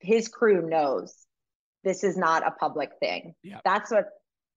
[0.00, 1.14] his crew knows
[1.84, 3.34] this is not a public thing.
[3.42, 3.60] Yeah.
[3.64, 4.06] That's what,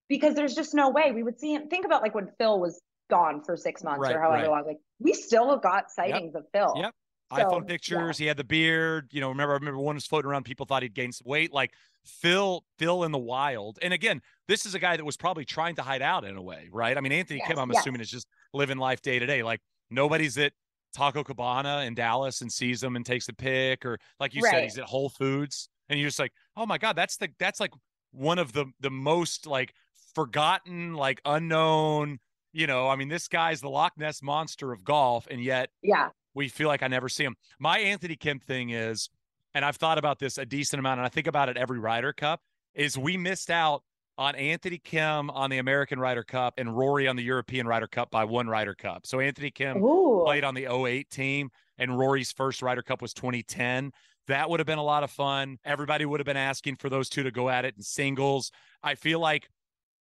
[0.07, 1.67] because there's just no way we would see him.
[1.67, 4.51] Think about like when Phil was gone for six months Right, or however right.
[4.51, 4.65] long.
[4.65, 6.73] Like we still got sightings of Phil.
[6.75, 6.93] Yep.
[7.33, 8.19] So, iPhone pictures.
[8.19, 9.09] He had the beard.
[9.11, 10.43] You know, remember, I remember one was floating around.
[10.43, 11.51] People thought he'd gained some weight.
[11.51, 11.71] Like
[12.05, 13.79] Phil, Phil in the wild.
[13.81, 16.41] And again, this is a guy that was probably trying to hide out in a
[16.41, 16.95] way, right?
[16.95, 17.81] I mean, Anthony Kim, I'm yes.
[17.81, 19.41] assuming is just living life day to day.
[19.41, 19.59] Like
[19.95, 20.53] nobody's at
[20.93, 24.63] Taco Cabana in Dallas and sees him and takes a pic, or like you said,
[24.63, 27.71] he's at Whole Foods, and you're just like, oh my god, that's the that's like
[28.11, 29.73] one of the the most like
[30.13, 32.19] forgotten, like unknown.
[32.53, 36.09] You know, I mean, this guy's the Loch Ness monster of golf, and yet Yeah.
[36.33, 37.35] we feel like I never see him.
[37.59, 39.09] My Anthony Kim thing is,
[39.53, 42.13] and I've thought about this a decent amount, and I think about it every Ryder
[42.13, 42.39] Cup,
[42.73, 43.83] is we missed out
[44.17, 48.11] on Anthony Kim on the American Ryder Cup and Rory on the European Ryder Cup
[48.11, 49.05] by one Ryder Cup.
[49.05, 50.21] So Anthony Kim Ooh.
[50.23, 53.91] played on the 08 team, and Rory's first Ryder Cup was 2010.
[54.27, 55.57] That would have been a lot of fun.
[55.65, 58.51] Everybody would have been asking for those two to go at it in singles.
[58.81, 59.49] I feel like,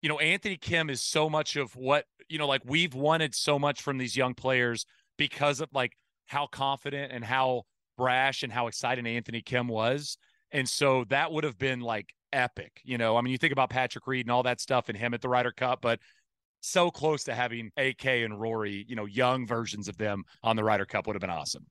[0.02, 3.58] you know, Anthony Kim is so much of what, you know, like we've wanted so
[3.58, 4.86] much from these young players
[5.18, 5.94] because of like
[6.28, 7.64] how confident and how
[7.98, 10.18] brash and how excited Anthony Kim was.
[10.52, 12.82] And so that would have been like epic.
[12.84, 15.14] You know, I mean, you think about Patrick Reed and all that stuff and him
[15.14, 16.00] at the Ryder Cup, but
[16.62, 20.64] so close to having AK and Rory, you know, young versions of them on the
[20.64, 21.66] Ryder Cup would have been awesome.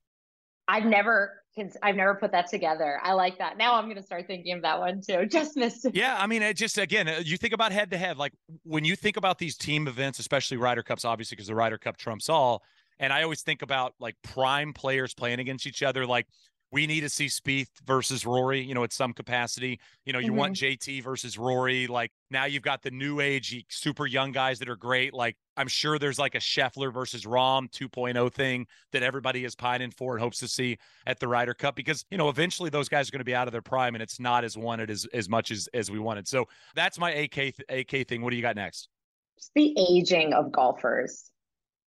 [0.68, 1.42] I've never,
[1.82, 3.00] I've never put that together.
[3.02, 3.56] I like that.
[3.58, 5.26] Now I'm going to start thinking of that one too.
[5.30, 5.94] Just missed it.
[5.96, 8.84] Yeah, I mean, it just again, uh, you think about head to head, like when
[8.84, 12.28] you think about these team events, especially Ryder Cups, obviously because the Ryder Cup trumps
[12.28, 12.62] all.
[13.00, 16.06] And I always think about like prime players playing against each other.
[16.06, 16.26] Like
[16.72, 19.80] we need to see Spieth versus Rory, you know, at some capacity.
[20.04, 20.36] You know, you mm-hmm.
[20.36, 21.86] want JT versus Rory.
[21.86, 25.12] Like now you've got the new age super young guys that are great.
[25.12, 29.90] Like I'm sure there's like a Scheffler versus Rahm 2.0 thing that everybody is pining
[29.90, 33.08] for and hopes to see at the Ryder Cup because, you know, eventually those guys
[33.08, 35.28] are going to be out of their prime and it's not as wanted as, as
[35.28, 36.28] much as, as we wanted.
[36.28, 38.22] So that's my AK, AK thing.
[38.22, 38.88] What do you got next?
[39.36, 41.30] Just the aging of golfers.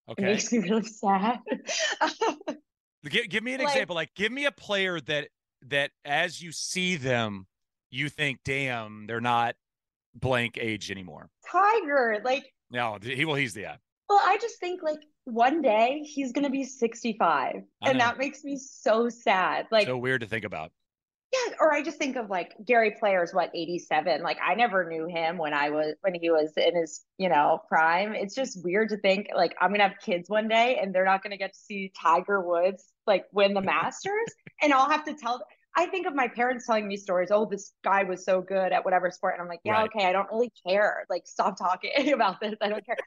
[0.09, 0.23] Okay.
[0.23, 1.39] It makes me really sad.
[3.09, 3.95] Give, give me an like, example.
[3.95, 5.29] Like, give me a player that
[5.67, 7.47] that as you see them,
[7.89, 9.55] you think, "Damn, they're not
[10.13, 12.53] blank age anymore." Tiger, like.
[12.71, 13.75] No, he well, he's the yeah.
[14.09, 18.57] Well, I just think like one day he's gonna be 65, and that makes me
[18.57, 19.67] so sad.
[19.71, 20.71] Like, so weird to think about.
[21.33, 24.21] Yeah, or I just think of like Gary Player's what 87.
[24.21, 27.59] Like I never knew him when I was when he was in his, you know,
[27.67, 28.13] prime.
[28.13, 31.23] It's just weird to think like I'm gonna have kids one day and they're not
[31.23, 34.29] gonna get to see Tiger Woods like win the Masters,
[34.61, 35.43] and I'll have to tell.
[35.75, 37.29] I think of my parents telling me stories.
[37.31, 39.89] Oh, this guy was so good at whatever sport, and I'm like, yeah, right.
[39.95, 41.03] okay, I don't really care.
[41.09, 42.53] Like, stop talking about this.
[42.61, 42.97] I don't care.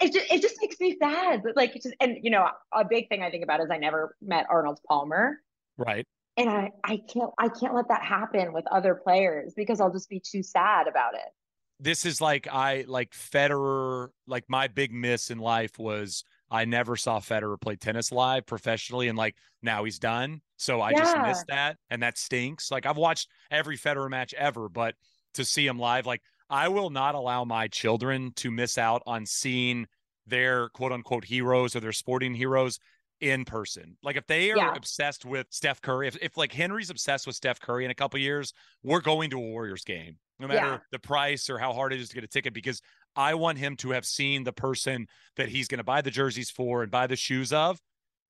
[0.00, 1.42] It just it just makes me sad.
[1.54, 4.46] Like, just and you know, a big thing I think about is I never met
[4.48, 5.38] Arnold Palmer.
[5.76, 9.92] Right and I, I can't I can't let that happen with other players because I'll
[9.92, 11.32] just be too sad about it.
[11.80, 16.96] This is like I like Federer, like my big miss in life was I never
[16.96, 20.40] saw Federer play tennis live professionally and like now he's done.
[20.56, 20.98] So I yeah.
[20.98, 22.70] just missed that and that stinks.
[22.70, 24.94] Like I've watched every Federer match ever, but
[25.34, 29.26] to see him live like I will not allow my children to miss out on
[29.26, 29.86] seeing
[30.26, 32.78] their quote unquote heroes or their sporting heroes
[33.20, 33.96] in person.
[34.02, 34.74] Like if they are yeah.
[34.74, 38.18] obsessed with Steph Curry, if, if like Henry's obsessed with Steph Curry in a couple
[38.20, 40.78] years, we're going to a Warriors game, no matter yeah.
[40.90, 42.80] the price or how hard it is to get a ticket, because
[43.16, 46.50] I want him to have seen the person that he's going to buy the jerseys
[46.50, 47.80] for and buy the shoes of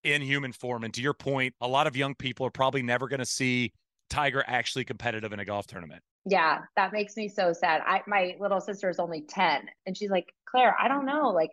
[0.03, 0.85] in human form.
[0.85, 3.73] And to your point, a lot of young people are probably never going to see
[4.11, 6.03] Tiger actually competitive in a golf tournament.
[6.27, 7.83] Yeah, that makes me so sad.
[7.87, 11.29] I my little sister is only 10 and she's like, "Claire, I don't know.
[11.31, 11.51] Like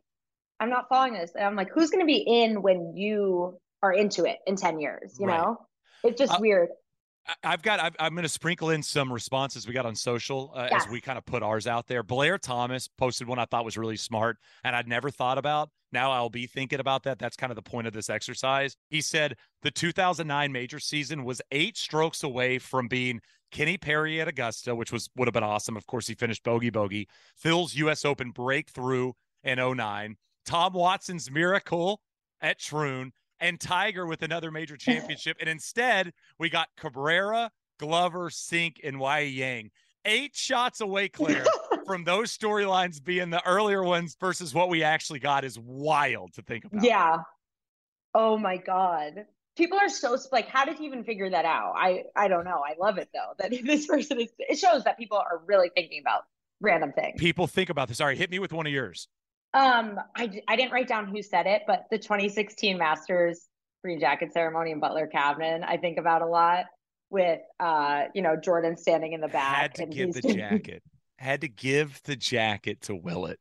[0.62, 1.32] I'm not following this.
[1.36, 4.80] And I'm like, who's going to be in when you are into it in 10
[4.80, 5.18] years?
[5.20, 5.42] You right.
[5.42, 5.58] know,
[6.04, 6.70] it's just uh, weird.
[7.44, 10.70] I've got, i am going to sprinkle in some responses we got on social uh,
[10.72, 12.04] as we kind of put ours out there.
[12.04, 15.70] Blair Thomas posted one I thought was really smart and I'd never thought about.
[15.92, 17.18] Now I'll be thinking about that.
[17.18, 18.76] That's kind of the point of this exercise.
[18.90, 23.20] He said the 2009 major season was eight strokes away from being
[23.52, 25.76] Kenny Perry at Augusta, which was would have been awesome.
[25.76, 27.08] Of course, he finished bogey bogey.
[27.36, 28.06] Phil's U.S.
[28.06, 29.12] Open breakthrough
[29.44, 30.16] in 09.
[30.46, 32.02] Tom Watson's miracle
[32.42, 35.38] at Troon, and Tiger with another major championship.
[35.40, 39.72] and instead, we got Cabrera, Glover, Cink, and Wai Yang.
[40.06, 41.46] Eight shots away, Claire,
[41.86, 46.42] from those storylines being the earlier ones versus what we actually got is wild to
[46.42, 46.84] think about.
[46.84, 47.18] Yeah.
[48.16, 49.26] Oh my God.
[49.56, 51.74] People are so like, how did he even figure that out?
[51.76, 52.64] I I don't know.
[52.66, 54.30] I love it though that this person is.
[54.40, 56.24] It shows that people are really thinking about
[56.62, 57.20] random things.
[57.20, 58.02] People think about this.
[58.02, 59.08] All right, hit me with one of yours.
[59.54, 63.48] Um, I, I didn't write down who said it, but the 2016 Masters
[63.84, 66.66] green jacket ceremony in Butler Cabin, I think about a lot
[67.10, 69.62] with, uh, you know, Jordan standing in the back.
[69.62, 70.84] Had to give the jacket.
[71.18, 73.40] Had to give the jacket to Willett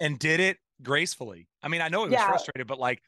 [0.00, 1.48] and did it gracefully.
[1.62, 2.28] I mean, I know it was yeah.
[2.28, 3.02] frustrated, but like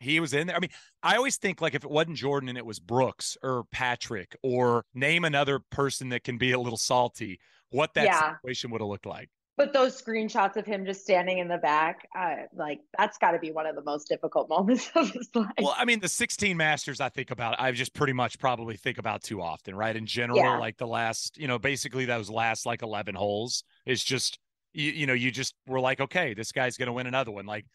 [0.00, 0.56] he was in there.
[0.56, 0.70] I mean,
[1.02, 4.84] I always think like if it wasn't Jordan and it was Brooks or Patrick or
[4.94, 7.38] name another person that can be a little salty,
[7.70, 8.34] what that yeah.
[8.34, 12.08] situation would have looked like but those screenshots of him just standing in the back,
[12.18, 15.48] uh, like that's got to be one of the most difficult moments of his life.
[15.60, 18.98] Well, I mean, the 16 Masters, I think about, I just pretty much probably think
[18.98, 19.94] about too often, right?
[19.94, 20.58] In general, yeah.
[20.58, 24.38] like the last, you know, basically those last like 11 holes is just,
[24.72, 27.46] you, you know, you just were like, okay, this guy's going to win another one.
[27.46, 27.66] Like,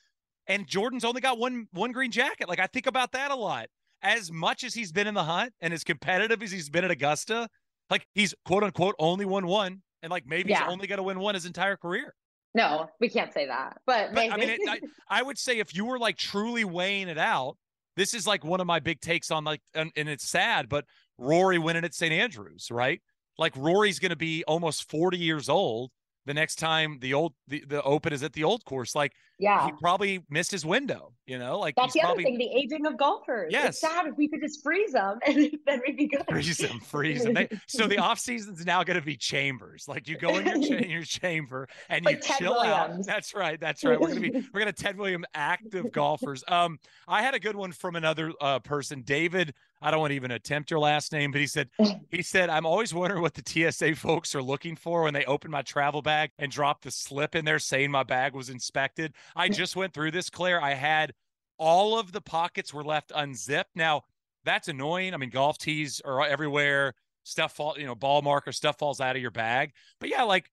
[0.47, 2.49] and Jordan's only got one one green jacket.
[2.49, 3.67] Like, I think about that a lot.
[4.01, 6.91] As much as he's been in the hunt and as competitive as he's been at
[6.91, 7.47] Augusta,
[7.89, 10.63] like he's quote unquote only won one and like maybe yeah.
[10.63, 12.13] he's only going to win one his entire career.
[12.55, 13.77] No, we can't say that.
[13.85, 14.79] But, but I mean, it, I,
[15.19, 17.57] I, would say if you were like truly weighing it out,
[17.95, 20.85] this is like one of my big takes on like, and, and it's sad, but
[21.17, 22.11] Rory winning at St.
[22.11, 23.01] Andrews, right?
[23.37, 25.91] Like Rory's going to be almost 40 years old
[26.25, 29.65] the next time the old the, the open is at the old course like yeah.
[29.65, 32.23] he probably missed his window you know like that's the probably...
[32.23, 33.51] other thing the aging of golfers.
[33.51, 33.69] Yes.
[33.69, 36.25] it's sad if we could just freeze them and then we'd be good.
[36.27, 39.87] Freeze them freeze them they, so the off season's now going to be chambers.
[39.87, 43.07] Like you go in your, cha- in your chamber and you chill Williams.
[43.07, 43.99] out that's right that's right.
[43.99, 46.43] We're gonna be we're gonna ted williams active golfers.
[46.47, 49.53] Um i had a good one from another uh person david.
[49.81, 51.69] I don't want to even attempt your last name, but he said,
[52.11, 55.49] he said, I'm always wondering what the TSA folks are looking for when they open
[55.49, 59.13] my travel bag and drop the slip in there saying my bag was inspected.
[59.35, 60.61] I just went through this, Claire.
[60.61, 61.13] I had
[61.57, 63.71] all of the pockets were left unzipped.
[63.75, 64.03] Now,
[64.43, 65.13] that's annoying.
[65.13, 66.93] I mean, golf tees are everywhere.
[67.23, 69.73] Stuff fall, you know, ball marker stuff falls out of your bag.
[69.99, 70.49] But yeah, like,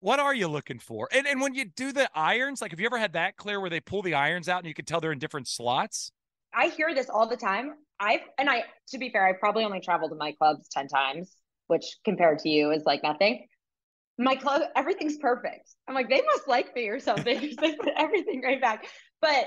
[0.00, 1.08] what are you looking for?
[1.12, 3.70] And and when you do the irons, like, have you ever had that clear where
[3.70, 6.12] they pull the irons out and you can tell they're in different slots?
[6.54, 7.74] I hear this all the time.
[8.00, 11.36] I've and I to be fair, I've probably only traveled to my clubs 10 times,
[11.66, 13.46] which compared to you is like nothing.
[14.18, 15.74] My club, everything's perfect.
[15.88, 17.56] I'm like, they must like me or something.
[17.60, 18.86] they put everything right back.
[19.20, 19.46] But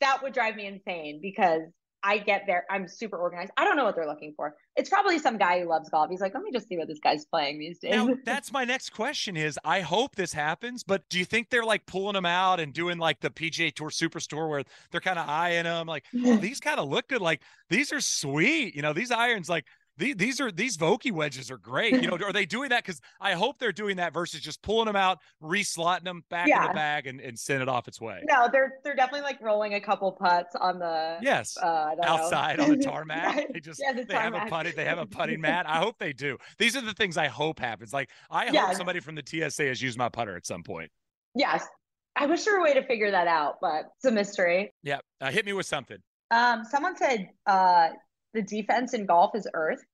[0.00, 1.62] that would drive me insane because
[2.02, 2.64] I get there.
[2.70, 3.50] I'm super organized.
[3.56, 4.54] I don't know what they're looking for.
[4.76, 6.08] It's probably some guy who loves golf.
[6.10, 7.90] He's like, let me just see what this guy's playing these days.
[7.90, 11.64] Now, that's my next question is I hope this happens, but do you think they're
[11.64, 15.28] like pulling them out and doing like the PGA Tour Superstore where they're kind of
[15.28, 17.20] eyeing them like, oh, these kind of look good.
[17.20, 18.76] Like these are sweet.
[18.76, 19.64] You know, these irons, like
[19.98, 21.92] these, these are these Vokey wedges are great.
[22.00, 22.84] You know, are they doing that?
[22.84, 26.62] Because I hope they're doing that versus just pulling them out, reslotting them back yeah.
[26.62, 28.22] in the bag, and, and send it off its way.
[28.28, 32.70] No, they're they're definitely like rolling a couple putts on the yes uh, outside on
[32.70, 33.52] the tarmac.
[33.52, 35.68] They just yeah, the they have a putting they have a putting mat.
[35.68, 36.38] I hope they do.
[36.58, 37.92] These are the things I hope happens.
[37.92, 40.90] Like I hope somebody from the TSA has used my putter at some point.
[41.34, 41.66] Yes,
[42.14, 44.72] I wish there were a way to figure that out, but it's a mystery.
[44.82, 45.98] Yeah, uh, hit me with something.
[46.30, 47.88] Um, someone said uh
[48.34, 49.84] the defense in golf is earth.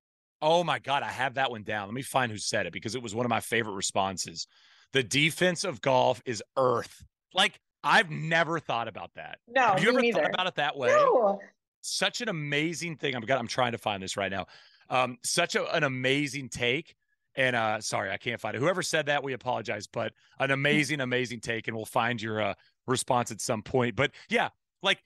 [0.42, 1.88] Oh my God, I have that one down.
[1.88, 4.46] Let me find who said it because it was one of my favorite responses.
[4.92, 7.04] The defense of golf is earth.
[7.32, 9.38] Like, I've never thought about that.
[9.48, 10.20] No, have you ever neither.
[10.20, 10.88] thought about it that way?
[10.88, 11.40] No.
[11.80, 13.14] Such an amazing thing.
[13.14, 14.46] I'm I'm trying to find this right now.
[14.88, 16.94] Um, such a, an amazing take.
[17.36, 18.60] And uh, sorry, I can't find it.
[18.60, 22.54] Whoever said that, we apologize, but an amazing, amazing take, and we'll find your uh,
[22.86, 23.96] response at some point.
[23.96, 24.50] But yeah,
[24.82, 25.02] like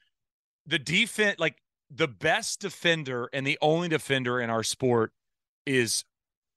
[0.66, 1.56] the defense, like
[1.90, 5.12] the best defender and the only defender in our sport
[5.66, 6.04] is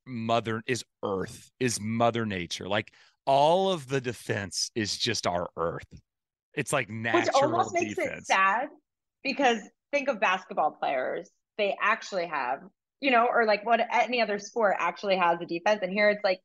[0.06, 2.68] mother is earth is mother nature.
[2.68, 2.94] Like
[3.26, 5.88] all of the defense is just our earth.
[6.54, 8.68] It's like natural which almost makes it sad
[9.24, 9.60] because
[9.92, 11.30] think of basketball players.
[11.58, 12.60] They actually have
[13.00, 15.80] you know or like what any other sport actually has a defense.
[15.82, 16.42] And here it's like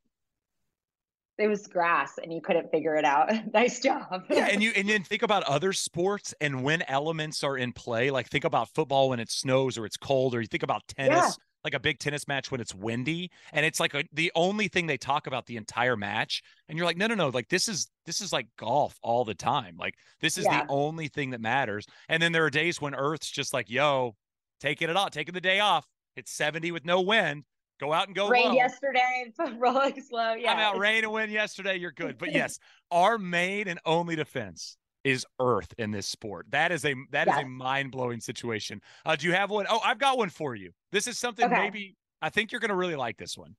[1.39, 3.31] it was grass and you couldn't figure it out.
[3.53, 4.25] nice job.
[4.31, 8.11] yeah, and you and then think about other sports and when elements are in play.
[8.11, 11.17] Like think about football when it snows or it's cold, or you think about tennis,
[11.17, 11.31] yeah.
[11.65, 14.87] like a big tennis match when it's windy, and it's like a, the only thing
[14.87, 16.43] they talk about the entire match.
[16.69, 19.35] And you're like, no, no, no, like this is this is like golf all the
[19.35, 19.77] time.
[19.79, 20.63] Like this is yeah.
[20.63, 21.87] the only thing that matters.
[22.09, 24.17] And then there are days when Earth's just like, yo,
[24.61, 25.87] taking it off, taking the day off.
[26.17, 27.45] It's 70 with no wind
[27.79, 28.29] Go out and go.
[28.29, 28.53] Rain low.
[28.55, 30.35] yesterday, rolling slow.
[30.35, 30.79] Yeah, I'm out.
[30.79, 31.77] Rain and win yesterday.
[31.77, 32.19] You're good.
[32.19, 32.59] But yes,
[32.91, 36.47] our main and only defense is Earth in this sport.
[36.51, 37.37] That is a that yes.
[37.37, 38.81] is a mind blowing situation.
[39.05, 39.67] Uh, do you have one?
[39.69, 40.73] Oh, I've got one for you.
[40.91, 41.55] This is something okay.
[41.55, 43.57] maybe I think you're going to really like this one.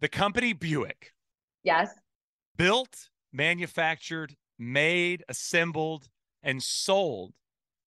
[0.00, 1.12] The company Buick.
[1.62, 1.90] Yes.
[2.56, 6.08] Built, manufactured, made, assembled,
[6.42, 7.32] and sold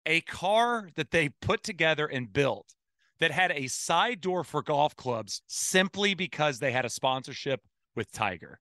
[0.07, 2.75] a car that they put together and built
[3.21, 7.61] that had a side door for golf clubs simply because they had a sponsorship
[7.97, 8.61] with Tiger.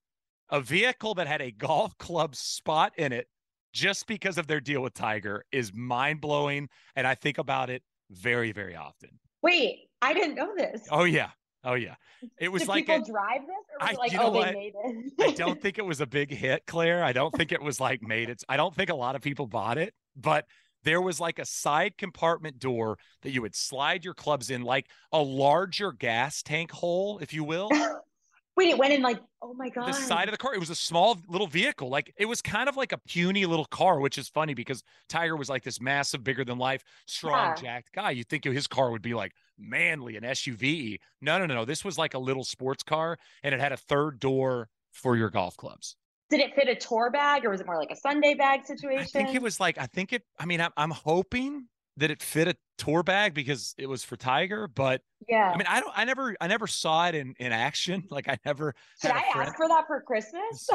[0.50, 3.28] A vehicle that had a golf club spot in it
[3.74, 6.70] just because of their deal with Tiger is mind blowing.
[6.96, 9.20] And I think about it very, very often.
[9.41, 10.88] Wait, I didn't know this.
[10.89, 11.30] Oh, yeah.
[11.63, 11.96] Oh yeah,
[12.39, 14.54] it was Did like people a, drive this, or was I, it like, oh, they
[14.54, 15.13] made it?
[15.20, 17.04] I don't think it was a big hit, Claire.
[17.04, 18.41] I don't think it was like made it.
[18.48, 20.46] I don't think a lot of people bought it, but
[20.88, 24.88] there was like a side compartment door that you would slide your clubs in, like
[25.12, 27.69] a larger gas tank hole, if you will.
[28.56, 29.89] Wait, it went in like, oh my God.
[29.89, 30.56] The side of the car.
[30.56, 31.89] It was a small little vehicle.
[31.89, 35.36] Like it was kind of like a puny little car, which is funny because Tiger
[35.36, 37.62] was like this massive, bigger than life, strong, yeah.
[37.62, 38.12] jacked guy.
[38.12, 41.00] You'd think his car would be like manly, an SUV.
[41.21, 41.65] No, no, no, no.
[41.65, 45.30] This was like a little sports car and it had a third door for your
[45.30, 45.97] golf clubs
[46.29, 49.01] did it fit a tour bag or was it more like a Sunday bag situation?
[49.01, 50.23] I think it was like I think it.
[50.39, 54.15] I mean, I'm, I'm hoping that it fit a tour bag because it was for
[54.15, 54.67] Tiger.
[54.67, 55.91] But yeah, I mean, I don't.
[55.95, 56.35] I never.
[56.39, 58.03] I never saw it in in action.
[58.17, 58.73] Like I never.
[59.01, 60.69] Should I ask for that for Christmas?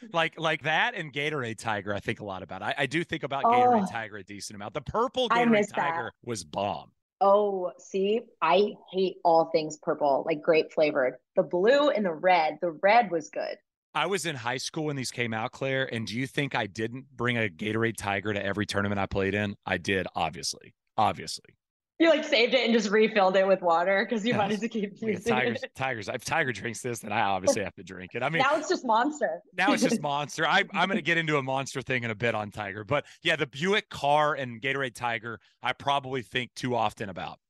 [0.12, 1.94] like like that and Gatorade Tiger.
[1.94, 2.62] I think a lot about.
[2.62, 4.74] I, I do think about Gatorade oh, Tiger a decent amount.
[4.74, 6.28] The purple Gatorade Tiger that.
[6.28, 6.90] was bomb.
[7.20, 11.14] Oh, see, I hate all things purple, like grape flavored.
[11.36, 12.58] The blue and the red.
[12.60, 13.56] The red was good.
[13.98, 15.92] I was in high school when these came out, Claire.
[15.92, 19.34] And do you think I didn't bring a Gatorade Tiger to every tournament I played
[19.34, 19.56] in?
[19.66, 20.72] I did, obviously.
[20.96, 21.56] Obviously.
[21.98, 24.38] You like saved it and just refilled it with water because you yes.
[24.38, 25.74] wanted to keep using tigers, it.
[25.74, 26.08] Tigers.
[26.08, 28.22] If Tiger drinks this, then I obviously have to drink it.
[28.22, 29.40] I mean, now it's just Monster.
[29.56, 30.46] now it's just Monster.
[30.46, 33.04] I, I'm going to get into a Monster thing in a bit on Tiger, but
[33.24, 37.40] yeah, the Buick car and Gatorade Tiger, I probably think too often about.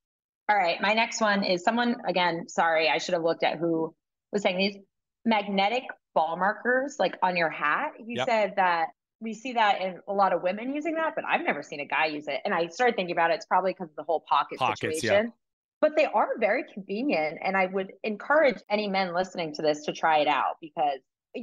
[0.48, 2.48] All right, my next one is someone again.
[2.48, 3.94] Sorry, I should have looked at who
[4.32, 4.78] was saying these
[5.26, 5.82] magnetic
[6.18, 7.92] ball markers like on your hat.
[7.98, 8.26] You yep.
[8.26, 8.88] said that
[9.20, 11.84] we see that in a lot of women using that, but I've never seen a
[11.84, 12.40] guy use it.
[12.44, 13.34] And I started thinking about it.
[13.34, 15.32] It's probably because of the whole pocket Pockets, situation.
[15.80, 17.38] but they are very convenient.
[17.44, 20.98] And I would encourage any men listening to this to try it out because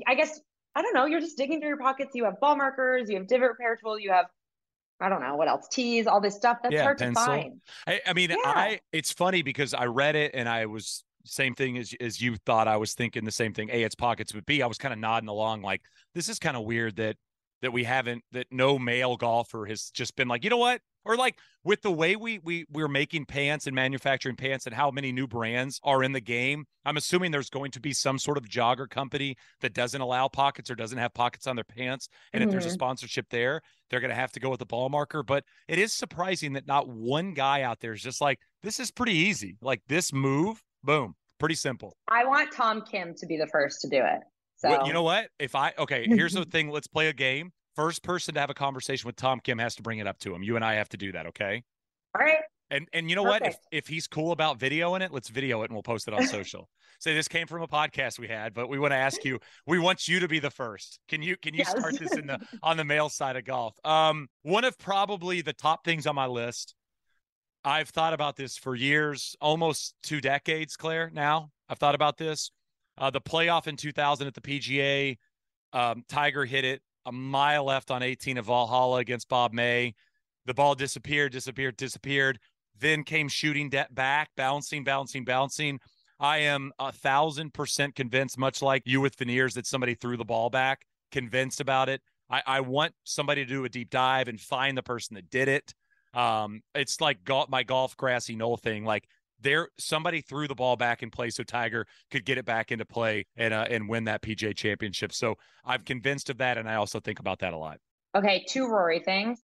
[0.07, 0.41] I guess,
[0.75, 2.11] I don't know, you're just digging through your pockets.
[2.13, 4.25] You have ball markers, you have divot repair tool, you have
[4.99, 6.57] I don't know what else, tees, all this stuff.
[6.63, 7.23] That's Yeah, hard pencil.
[7.23, 7.61] to find.
[7.87, 8.37] I, I mean, Yeah.
[8.45, 12.35] I it's funny because I read it and I was same thing as as you
[12.45, 12.67] thought.
[12.67, 13.69] I was thinking the same thing.
[13.71, 15.81] A, it's pockets, but B, I was kind of nodding along like
[16.13, 17.17] this is kind of weird that
[17.61, 20.81] that we haven't that no male golfer has just been like, you know what?
[21.05, 24.89] Or like with the way we we we're making pants and manufacturing pants and how
[24.89, 28.37] many new brands are in the game, I'm assuming there's going to be some sort
[28.37, 32.07] of jogger company that doesn't allow pockets or doesn't have pockets on their pants.
[32.33, 32.73] And if there's a Mhm.
[32.73, 35.21] sponsorship there, they're going to have to go with the ball marker.
[35.21, 38.91] But it is surprising that not one guy out there is just like, this is
[38.91, 39.57] pretty easy.
[39.61, 41.97] Like this move, boom, pretty simple.
[42.07, 44.21] I want Tom Kim to be the first to do it.
[44.57, 45.29] So Well, you know what?
[45.39, 46.69] If I, okay, here's the thing.
[46.69, 47.51] Let's play a game.
[47.75, 50.33] First person to have a conversation with Tom Kim has to bring it up to
[50.33, 50.43] him.
[50.43, 51.25] You and I have to do that.
[51.27, 51.63] Okay.
[52.17, 52.37] all right.
[52.71, 53.45] And and you know what?
[53.45, 56.23] If if he's cool about videoing it, let's video it and we'll post it on
[56.25, 56.67] social.
[56.99, 59.39] Say this came from a podcast we had, but we want to ask you.
[59.67, 60.99] We want you to be the first.
[61.07, 61.69] Can you can you Yes.
[61.69, 63.75] start this in the on the male side of golf?
[63.85, 66.73] Um, one of probably the top things on my list.
[67.65, 70.77] I've thought about this for years, almost two decades.
[70.77, 72.51] Claire, now I've thought about this.
[72.97, 75.17] Uh, the playoff in 2000 at the PGA,
[75.73, 79.93] um, Tiger hit it a mile left on 18 of Valhalla against Bob May.
[80.45, 82.39] The ball disappeared, disappeared, disappeared.
[82.79, 85.79] Then came shooting de- back, bouncing, bouncing, bouncing.
[86.19, 90.25] I am a thousand percent convinced, much like you with veneers, that somebody threw the
[90.25, 90.85] ball back.
[91.11, 92.01] Convinced about it.
[92.29, 95.47] I, I want somebody to do a deep dive and find the person that did
[95.47, 95.73] it.
[96.15, 98.85] Um, it's like golf, my golf grassy knoll thing.
[98.85, 99.07] Like
[99.41, 102.85] there, somebody threw the ball back in play so Tiger could get it back into
[102.85, 105.13] play and uh, and win that PGA championship.
[105.13, 105.35] So
[105.65, 107.79] I'm convinced of that, and I also think about that a lot.
[108.15, 109.41] Okay, two Rory things.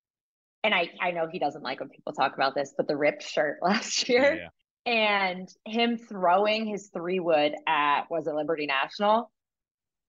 [0.63, 3.23] And I, I know he doesn't like when people talk about this, but the ripped
[3.23, 4.91] shirt last year Yeah.
[4.91, 9.31] and him throwing his three wood at was it Liberty National?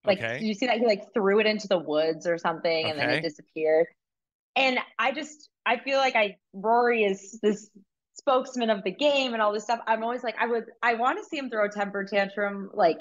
[0.05, 0.41] Like Okay.
[0.45, 3.23] you see that he like threw it into the woods or something and then it
[3.23, 3.87] disappeared.
[4.55, 7.71] And I just I feel like I Rory is this
[8.15, 9.81] spokesman of the game and all this stuff.
[9.87, 12.99] I'm always like I would I want to see him throw a temper tantrum like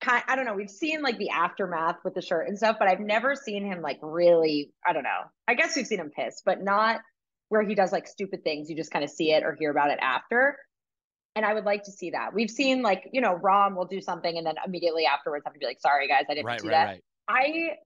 [0.00, 0.54] kind I don't know.
[0.54, 3.80] We've seen like the aftermath with the shirt and stuff, but I've never seen him
[3.82, 5.24] like really, I don't know.
[5.46, 7.00] I guess we've seen him piss, but not
[7.48, 8.68] where he does like stupid things.
[8.68, 10.56] You just kind of see it or hear about it after.
[11.36, 12.34] And I would like to see that.
[12.34, 15.58] We've seen like, you know, Rahm will do something and then immediately afterwards have to
[15.58, 16.84] be like, sorry guys, I didn't Right, do right, that.
[16.86, 17.04] right.
[17.28, 17.76] I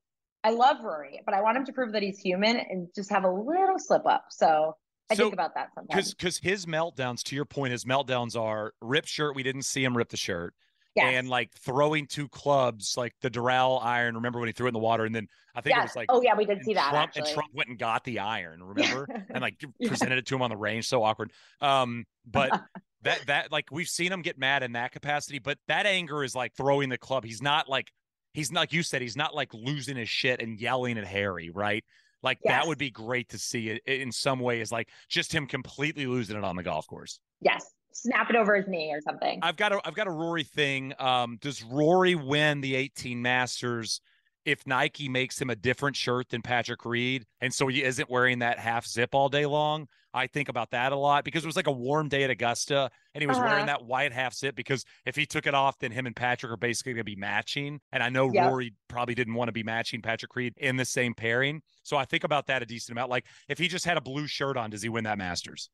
[0.45, 3.25] I love Rory, but I want him to prove that he's human and just have
[3.25, 4.25] a little slip up.
[4.31, 4.77] So
[5.11, 6.15] I So, think about that sometimes.
[6.15, 9.35] because his meltdowns, to your point, his meltdowns are rip shirt.
[9.37, 10.55] We didn't see him rip the shirt.
[10.95, 11.15] Yes.
[11.15, 14.15] and like throwing two clubs, like the Doral iron.
[14.17, 16.11] Remember when he threw it in the water, and then I think it was like,
[16.11, 17.23] oh yeah, we did see that Trump actually.
[17.23, 18.63] and Trump went and got the iron.
[18.75, 19.89] Remember, and like Yeah.
[19.89, 20.87] presented it to him on the range.
[20.87, 21.33] So awkward.
[21.63, 22.61] Um, but
[23.05, 26.35] that that like we've seen him get mad in that capacity, but that anger is
[26.35, 27.25] like throwing the club.
[27.25, 27.91] He's not like
[28.33, 29.03] he's not like you said.
[29.03, 31.85] He's not like losing his shit and yelling at Harry, right?
[32.23, 36.07] Like that would be great to see it in some ways, like just him completely
[36.07, 37.19] losing it on the golf course.
[37.41, 37.67] yes.
[37.95, 39.39] Snap it over his knee or something.
[39.43, 40.95] I've got a I've got a Rory thing.
[40.99, 44.01] Um, does Rory win the 18 Masters
[44.45, 48.41] if Nike makes him a different shirt than Patrick Reed, and so he isn't wearing
[48.41, 49.87] that half zip all day long?
[50.15, 52.91] I think about that a lot because it was like a warm day at Augusta,
[53.15, 53.47] and he was Uh-huh.
[53.47, 56.53] wearing that white half zip because if he took it off, then him and Patrick
[56.53, 57.81] are basically going to be matching.
[57.93, 58.51] And I know Yep.
[58.51, 62.05] Rory probably didn't want to be matching Patrick Reed in the same pairing, so I
[62.05, 63.11] think about that a decent amount.
[63.11, 65.71] Like if he just had a blue shirt on, does he win that Masters?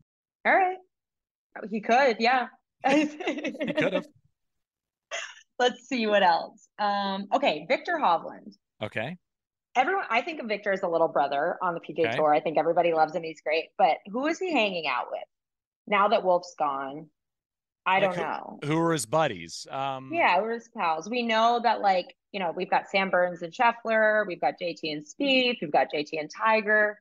[0.47, 0.77] All right.
[1.71, 2.47] He could, yeah.
[2.89, 4.07] He could have.
[5.59, 6.69] Let's see what else.
[6.79, 8.55] Um, okay, Viktor Hovland.
[8.83, 9.17] Okay.
[9.77, 12.17] Everyone, I think of Victor as a little brother on the PGA Okay.
[12.17, 12.35] Tour.
[12.35, 13.23] I think everybody loves him.
[13.23, 13.67] He's great.
[13.77, 15.23] But who is he hanging out with
[15.87, 17.09] now that Wolff's gone?
[17.87, 18.59] I Like don't know.
[18.65, 19.67] Who are his buddies?
[19.71, 21.09] Um, Yeah, we're his pals.
[21.09, 24.81] We know that, like, you know, we've got Sam Burns and Scheffler, we've got JT
[24.83, 27.01] and Spieth, we've got JT and Tiger.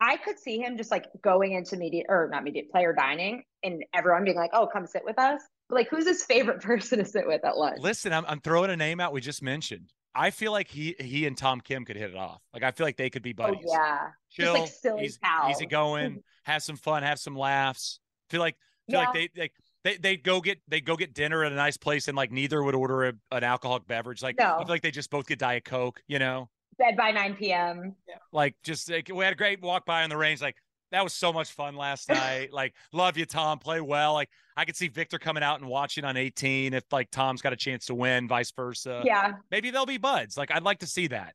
[0.00, 3.84] I could see him just like going into media or not media player dining and
[3.94, 5.40] everyone being like, oh, come sit with us.
[5.72, 7.78] Like, who's his favorite person to sit with at lunch?
[7.80, 9.92] Listen, I'm, I'm throwing a name out we just mentioned.
[10.14, 12.42] I feel like he he and Tom Kim could hit it off.
[12.52, 13.64] Like I feel like they could be Oh, buddies.
[13.66, 14.08] yeah.
[14.30, 15.56] Chill, like silly easy, pals.
[15.56, 17.98] easy going, have some fun, have some laughs.
[18.28, 18.56] Feel like
[18.90, 19.52] feel like they like
[19.84, 22.62] they they go get they go get dinner at a nice place and like neither
[22.62, 24.22] would order a, an alcoholic beverage.
[24.22, 26.50] Like I feel like they just both get Diet Coke, you know?
[26.78, 27.94] Bed by 9 p.m.
[28.32, 30.56] Like just like we had a great walk by on the range, like
[30.92, 32.52] that was so much fun last night.
[32.52, 33.58] Like, love you, Tom.
[33.58, 34.12] Play well.
[34.14, 37.52] Like, I could see Viktor coming out and watching on 18 if like Tom's got
[37.52, 39.02] a chance to win, vice versa.
[39.04, 39.32] yeah.
[39.50, 40.36] Maybe they'll be buds.
[40.36, 41.34] Like, I'd like to see that.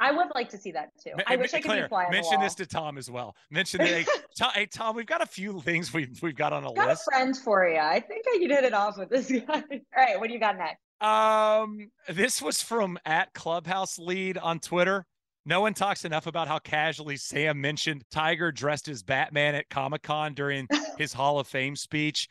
[0.00, 1.12] I would like to see that too.
[1.28, 3.36] I wish I could Claire, be fly mention this to Tom as well.
[3.52, 3.88] Mention that.
[3.88, 4.04] Hey,
[4.38, 7.06] Tom, hey, Tom, we've got a few things we've we've got on a Got list.
[7.06, 7.78] a friend for you.
[7.78, 9.62] I think I can hit it off with this guy.
[9.70, 10.80] All right, what do you got next?
[11.00, 15.06] Um, this was from at Clubhouse Lead on Twitter.
[15.44, 20.02] No one talks enough about how casually Sam mentioned Tiger dressed as Batman at Comic
[20.02, 20.68] Con during
[20.98, 22.28] his Hall of Fame speech.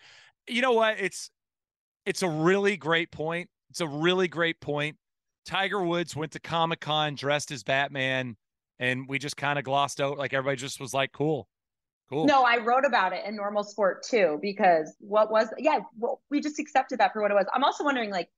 [0.47, 0.99] You know what?
[0.99, 1.29] It's
[2.05, 3.49] it's a really great point.
[3.69, 4.97] It's a really great point.
[5.45, 8.37] Tiger Woods went to Comic Con dressed as Batman,
[8.79, 10.17] and we just kind of glossed out.
[10.17, 11.47] Like everybody just was like, "Cool,
[12.09, 16.21] cool." No, I wrote about it in Normal Sport too because what was yeah, well,
[16.29, 17.47] we just accepted that for what it was.
[17.53, 18.29] I'm also wondering like,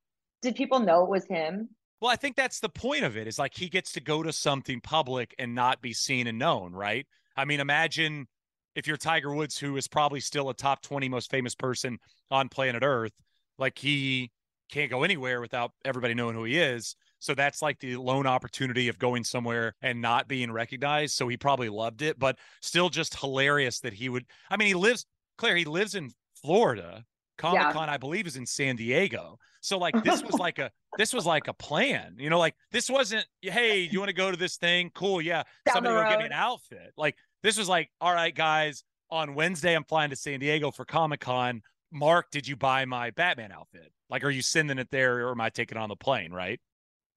[0.42, 1.70] did people know it was him?
[2.04, 3.28] Well, I think that's the point of it.
[3.28, 6.74] Is like he gets to go to something public and not be seen and known,
[6.74, 7.08] right?
[7.38, 8.28] I mean, imagine
[8.76, 12.00] if you're Tiger Woods, who is probably still a top 20 most famous person
[12.30, 13.14] on planet Earth,
[13.58, 14.32] like he
[14.70, 16.98] can't go anywhere without everybody knowing who he is.
[17.20, 21.16] So that's like the lone opportunity of going somewhere and not being recognized.
[21.16, 24.26] So he probably loved it, but still just hilarious that he would.
[24.50, 25.06] I mean, he lives,
[25.38, 27.06] Claire, he lives in Florida.
[27.38, 29.40] Comic Con, I believe, is in San Diego.
[29.62, 32.90] So like this was like a this was like a plan, you know, like this
[32.90, 34.92] wasn't, hey, you want to go to this thing?
[34.94, 35.44] Cool, yeah.
[35.66, 36.94] Down Somebody will give me an outfit.
[36.98, 40.86] Like this was like, all right, guys, on Wednesday I'm flying to San Diego for
[40.86, 41.62] Comic Con.
[41.92, 43.92] Mark, did you buy my Batman outfit?
[44.10, 46.32] Like, are you sending it there or am I taking it on the plane?
[46.32, 46.60] Right.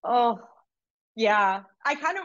[0.04, 0.38] Oh,
[1.14, 1.62] yeah.
[1.84, 2.24] I kind of,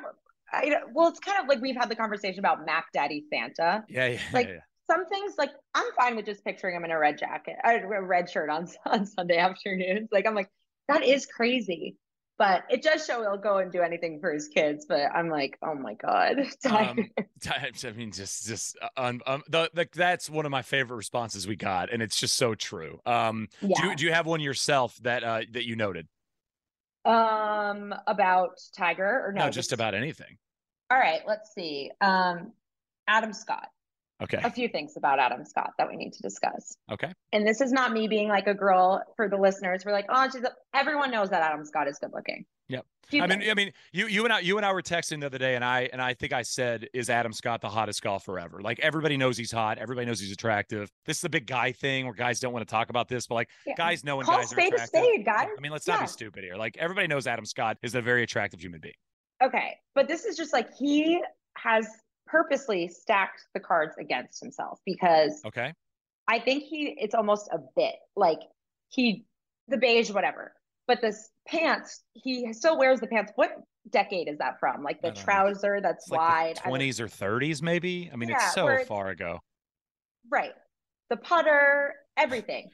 [0.52, 3.84] I well, it's kind of like we've had the conversation about Mac Daddy Santa.
[3.88, 4.08] Yeah.
[4.08, 4.20] Yeah.
[4.34, 4.60] Like, yeah.
[4.89, 8.02] Some things like I'm fine with just picturing him in a red jacket, a a
[8.02, 10.10] red shirt on on Sunday afternoons.
[10.12, 10.49] Like I'm like
[10.88, 11.98] that is crazy,
[12.38, 14.86] but it does show he'll go and do anything for his kids.
[14.88, 16.38] But I'm like, oh my god,
[16.70, 17.10] Um,
[17.50, 21.56] I mean, just, just, um, um, the, the, that's one of my favorite responses we
[21.56, 23.00] got, and it's just so true.
[23.06, 23.90] Um, do yeah.
[23.90, 26.08] you, do you have one yourself that, uh, that you noted?
[27.04, 29.46] Um, about Tiger or no?
[29.46, 30.38] No, just about anything.
[30.92, 31.90] All right, let's see.
[32.02, 32.52] Um,
[33.08, 33.68] Adam Scott.
[34.22, 34.40] Okay.
[34.44, 36.76] A few things about Adam Scott that we need to discuss.
[36.92, 37.12] Okay.
[37.34, 39.84] And this is not me being like a girl for the listeners.
[39.86, 40.44] We're like, oh, she's
[40.74, 42.46] everyone knows that Adam Scott is good looking.
[42.70, 42.86] Yep.
[43.14, 43.50] I mean.
[43.50, 45.66] I mean, you, you and I, you and I were texting the other day, and
[45.66, 49.18] I, and I think I said, "Is Adam Scott the hottest golfer ever?" Like everybody
[49.18, 49.78] knows he's hot.
[49.78, 50.90] Everybody knows he's attractive.
[51.06, 53.36] This is the big guy thing where guys don't want to talk about this, but
[53.36, 53.74] like Yeah.
[53.76, 54.88] guys know when Call guys are attractive.
[54.88, 55.48] spade, guys.
[55.58, 56.04] I mean, let's not Yeah.
[56.04, 56.56] be stupid here.
[56.56, 58.94] Like everybody knows Adam Scott is a very attractive human being.
[59.44, 59.76] Okay.
[59.94, 61.22] But this is just like he
[61.58, 61.90] has
[62.32, 65.74] purposely stacked the cards against himself because Okay.
[66.28, 68.40] I think he it's almost a bit like
[68.90, 69.26] he
[69.68, 70.54] the beige whatever.
[70.88, 73.32] But this pants, he still wears the pants.
[73.36, 73.52] What
[73.90, 74.84] decade is that from?
[74.84, 75.24] Like the don't know.
[75.24, 76.56] trouser that's It's like wide.
[76.56, 78.10] Don't- twenties or thirties, maybe.
[78.12, 79.40] I mean, Yeah, it's so it's- far ago.
[80.30, 80.54] Right.
[81.10, 82.70] The putter, everything.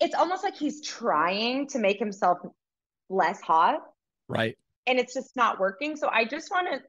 [0.00, 2.38] It's almost like he's trying to make himself
[3.08, 3.80] less hot
[4.28, 4.56] Right.
[4.86, 5.96] and it's just not working.
[5.96, 6.82] So I just want to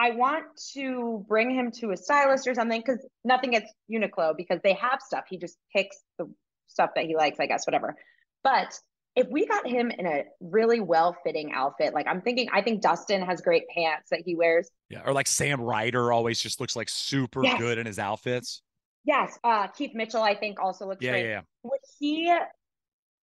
[0.00, 0.44] I want
[0.74, 5.00] to bring him to a stylist or something because nothing gets Uniqlo because they have
[5.02, 5.24] stuff.
[5.28, 6.32] He just picks the
[6.68, 7.96] stuff that he likes, I guess, whatever.
[8.44, 8.78] But
[9.16, 12.80] if we got him in a really well fitting outfit, like I'm thinking, I think
[12.82, 14.70] Dustin has great pants that he wears.
[14.88, 15.02] Yeah.
[15.04, 17.58] Or like Sam Ryder always just looks like super Yes.
[17.58, 18.62] good in his outfits.
[19.04, 19.36] Yes.
[19.42, 21.10] Uh, Keith Mitchell, I think, also looks Yeah.
[21.12, 21.24] great.
[21.24, 21.28] Yeah.
[21.30, 21.40] yeah.
[21.64, 22.32] would he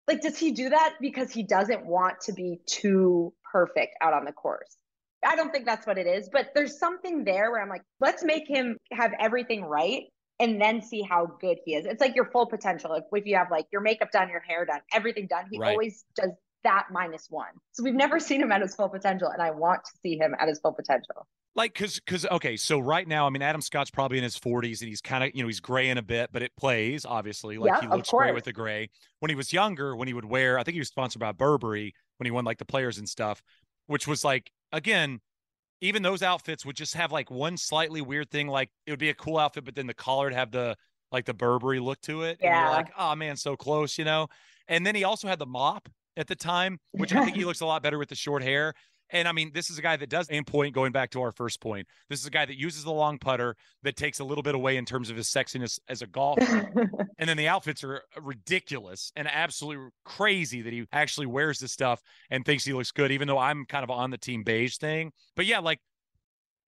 [0.07, 4.26] like does he do that because he doesn't want to be too perfect out on
[4.26, 4.76] the course
[5.26, 8.23] i don't think that's what it is but there's something there where i'm like let's
[8.23, 10.03] make him have everything right
[10.39, 13.36] and then see how good he is it's like your full potential if, if you
[13.36, 15.71] have like your makeup done your hair done everything done he Right.
[15.71, 16.32] always does
[16.63, 19.82] that minus one so we've never seen him at his full potential and i want
[19.86, 22.57] to see him at his full potential Like, cause, cause, okay.
[22.57, 25.32] So right now, I mean, Adam Scott's probably in his 40s and he's kind of,
[25.34, 27.57] you know, he's graying a bit, but it plays obviously.
[27.57, 28.34] Like Yeah, he looks great course.
[28.34, 28.89] with the gray.
[29.21, 31.93] When he was younger, when he would wear, I think he was sponsored by Burberry
[32.17, 33.41] when he won like the players and stuff,
[33.88, 35.20] which was like, again,
[35.82, 38.47] even those outfits would just have like one slightly weird thing.
[38.47, 40.76] Like it would be a cool outfit, but then the collar would have the,
[41.11, 42.39] like the Burberry look to it.
[42.41, 42.59] And Yeah.
[42.61, 44.28] you're like, oh man, so close, you know?
[44.68, 47.61] And then he also had the mop at the time, which I think he looks
[47.61, 48.74] a lot better with the short hair.
[49.11, 51.31] And I mean, this is a guy that does aim point, going back to our
[51.31, 51.87] first point.
[52.09, 54.77] This is a guy that uses the long putter that takes a little bit away
[54.77, 56.71] in terms of his sexiness as a golfer.
[57.19, 62.01] and then the outfits are ridiculous and absolutely crazy that he actually wears this stuff
[62.29, 65.11] and thinks he looks good, even though I'm kind of on the team beige thing.
[65.35, 65.79] But yeah, like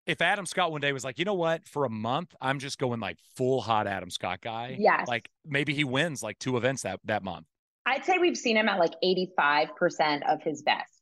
[0.06, 2.78] if Adam Scott one day was like, you know what, for a month, I'm just
[2.78, 4.78] going like full hot Adam Scott guy.
[4.80, 5.04] Yeah.
[5.08, 7.46] Like maybe he wins like two events that that month.
[7.86, 10.97] I'd say we've seen him at like 85% of his best.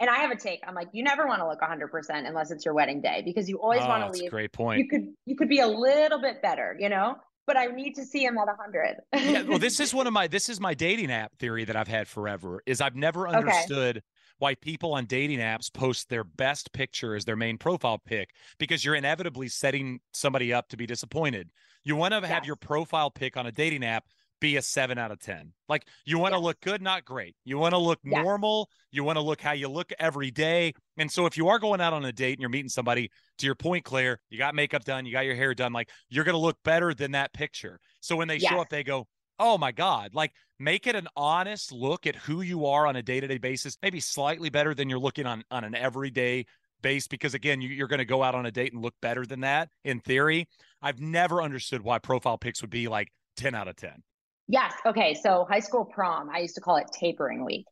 [0.00, 0.60] And I have a take.
[0.66, 3.60] I'm like, you never want to look 100% unless it's your wedding day because you
[3.60, 4.30] always oh, want that's to a leave.
[4.30, 4.78] great point.
[4.78, 7.16] You could you could be a little bit better, you know?
[7.46, 8.96] But I need to see him at 100.
[9.22, 11.88] yeah, well, this is one of my this is my dating app theory that I've
[11.88, 12.62] had forever.
[12.66, 13.66] Is I've never Okay.
[13.68, 14.02] understood
[14.38, 18.82] why people on dating apps post their best picture as their main profile pic because
[18.82, 21.50] you're inevitably setting somebody up to be disappointed.
[21.84, 22.46] You want to have Yes.
[22.46, 24.04] your profile pic on a dating app
[24.40, 25.52] be a seven out of 10.
[25.68, 26.44] Like you want to Yes.
[26.44, 27.36] look good, not great.
[27.44, 28.22] You want to look Yes.
[28.22, 28.68] normal.
[28.90, 30.72] You want to look how you look every day.
[30.96, 33.46] And so if you are going out on a date and you're meeting somebody, to
[33.46, 36.34] your point, Claire, you got makeup done, you got your hair done, like you're going
[36.34, 37.78] to look better than that picture.
[38.00, 39.06] So when they show up, they go,
[39.38, 43.02] oh my God, like make it an honest look at who you are on a
[43.02, 46.44] day to day basis, maybe slightly better than you're looking on, on an everyday
[46.82, 47.06] base.
[47.06, 49.40] Because again, you, you're going to go out on a date and look better than
[49.40, 50.48] that in theory.
[50.82, 54.02] I've never understood why profile pics would be like 10 out of 10.
[54.50, 54.74] Yes.
[54.84, 55.14] Okay.
[55.14, 57.66] So high school prom, I used to call it tapering week.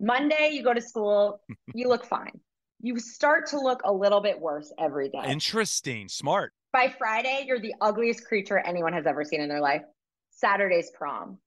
[0.00, 1.40] Monday, you go to school,
[1.74, 2.40] you look fine.
[2.80, 5.22] You start to look a little bit worse every day.
[5.26, 6.08] Interesting.
[6.08, 6.52] Smart.
[6.72, 9.82] By Friday, you're the ugliest creature anyone has ever seen in their life.
[10.30, 11.38] Saturday's prom.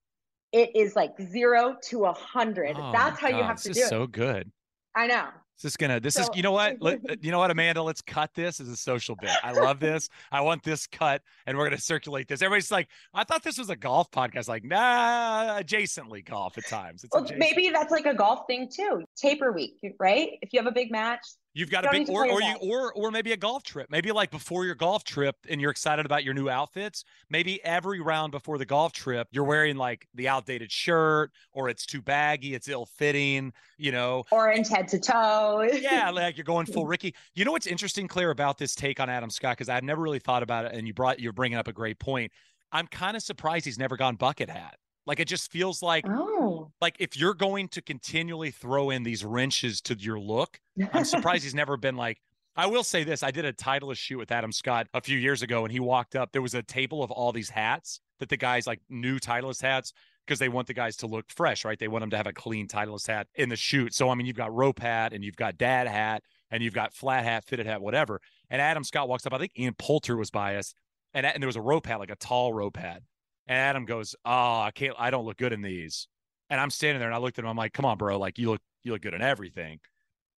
[0.53, 2.77] It is like zero to a hundred.
[2.79, 3.89] Oh That's how you have to do it.
[3.89, 4.49] so good.
[4.95, 5.27] I know.
[5.61, 5.99] This is gonna.
[5.99, 6.29] This is.
[6.35, 6.77] You know what?
[6.79, 7.81] Let, you know what, Amanda?
[7.81, 9.31] Let's cut this as a social bit.
[9.43, 10.07] I love this.
[10.31, 12.41] I want this cut, and we're gonna circulate this.
[12.41, 14.47] Everybody's like, I thought this was a golf podcast.
[14.47, 17.03] Like, nah, adjacently golf at times.
[17.03, 17.39] It's Well, adjacent.
[17.39, 19.03] maybe that's like a golf thing too.
[19.15, 20.31] Taper week, right?
[20.41, 21.21] If you have a big match,
[21.57, 23.87] You've got You a big, or or you, or or maybe a golf trip.
[23.89, 27.03] Maybe like before your golf trip, and you're excited about your new outfits.
[27.31, 31.87] Maybe every round before the golf trip, you're wearing like the outdated shirt, or it's
[31.87, 33.53] too baggy, it's ill fitting.
[33.79, 35.67] You know, orange head to toe.
[35.73, 37.15] yeah, like you're going full Rickie.
[37.33, 39.57] You know what's interesting, Claire, about this take on Adam Scott?
[39.57, 41.97] Because I've never really thought about it, and you brought you're bringing up a great
[41.97, 42.31] point.
[42.71, 44.75] I'm kind of surprised he's never gone bucket hat.
[45.07, 46.69] Like it just feels like Oh.
[46.81, 50.59] like if you're going to continually throw in these wrenches to your look,
[50.93, 52.19] I'm surprised he's never been like.
[52.55, 55.41] I will say this: I did a Titleist shoot with Adam Scott a few years
[55.43, 56.31] ago, and he walked up.
[56.31, 59.93] There was a table of all these hats that the guys like new Titleist hats
[60.25, 61.79] because they want the guys to look fresh, right?
[61.79, 63.93] They want them to have a clean Titleist hat in the shoot.
[63.93, 66.93] So I mean, you've got rope hat, and you've got dad hat, and you've got
[66.93, 68.19] flat hat, fitted hat, whatever.
[68.49, 69.33] And Adam Scott walks up.
[69.33, 70.73] I think Ian Poulter was by us,
[71.13, 73.03] and and there was a rope hat, like a tall rope hat.
[73.47, 74.95] And Adam goes, "Oh, I can't.
[74.97, 76.07] I don't look good in these."
[76.49, 77.49] And I'm standing there, and I looked at him.
[77.49, 78.17] I'm like, "Come on, bro.
[78.19, 79.79] Like you look, you look good in everything."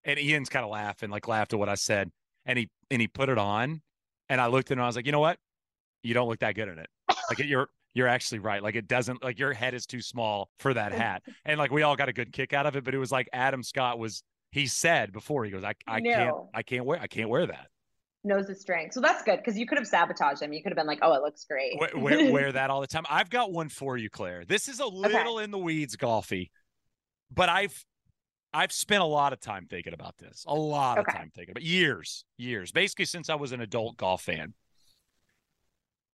[0.04, 2.12] And Ian's kind of laughing, like laughed at what I said,
[2.46, 3.82] and he and he put it on,
[4.30, 4.84] and I looked at him.
[4.84, 5.38] I was like, "You know what?
[6.04, 6.90] You don't look that good in it.
[7.30, 8.62] Like you're." You're actually right.
[8.62, 11.24] Like it doesn't like your head is too small for that hat.
[11.46, 13.28] And like we all got a good kick out of it, but it was like
[13.34, 17.08] Adam Scott was he said before he goes, I I can't I can't wear I
[17.08, 17.70] can't wear that.
[18.24, 18.94] Knows his strength.
[18.94, 20.52] So that's good because you could have sabotaged him.
[20.52, 21.80] You could have been like, oh, it looks great.
[21.80, 23.06] wear, wear, wear that all the time.
[23.10, 24.44] I've got one for you, Claire.
[24.46, 26.50] This is a little in the weeds, golfy,
[27.32, 27.86] but I've
[28.54, 30.44] I've spent a lot of time thinking about this.
[30.48, 34.24] A lot of time thinking about years, years, basically since I was an adult golf
[34.24, 34.54] fan.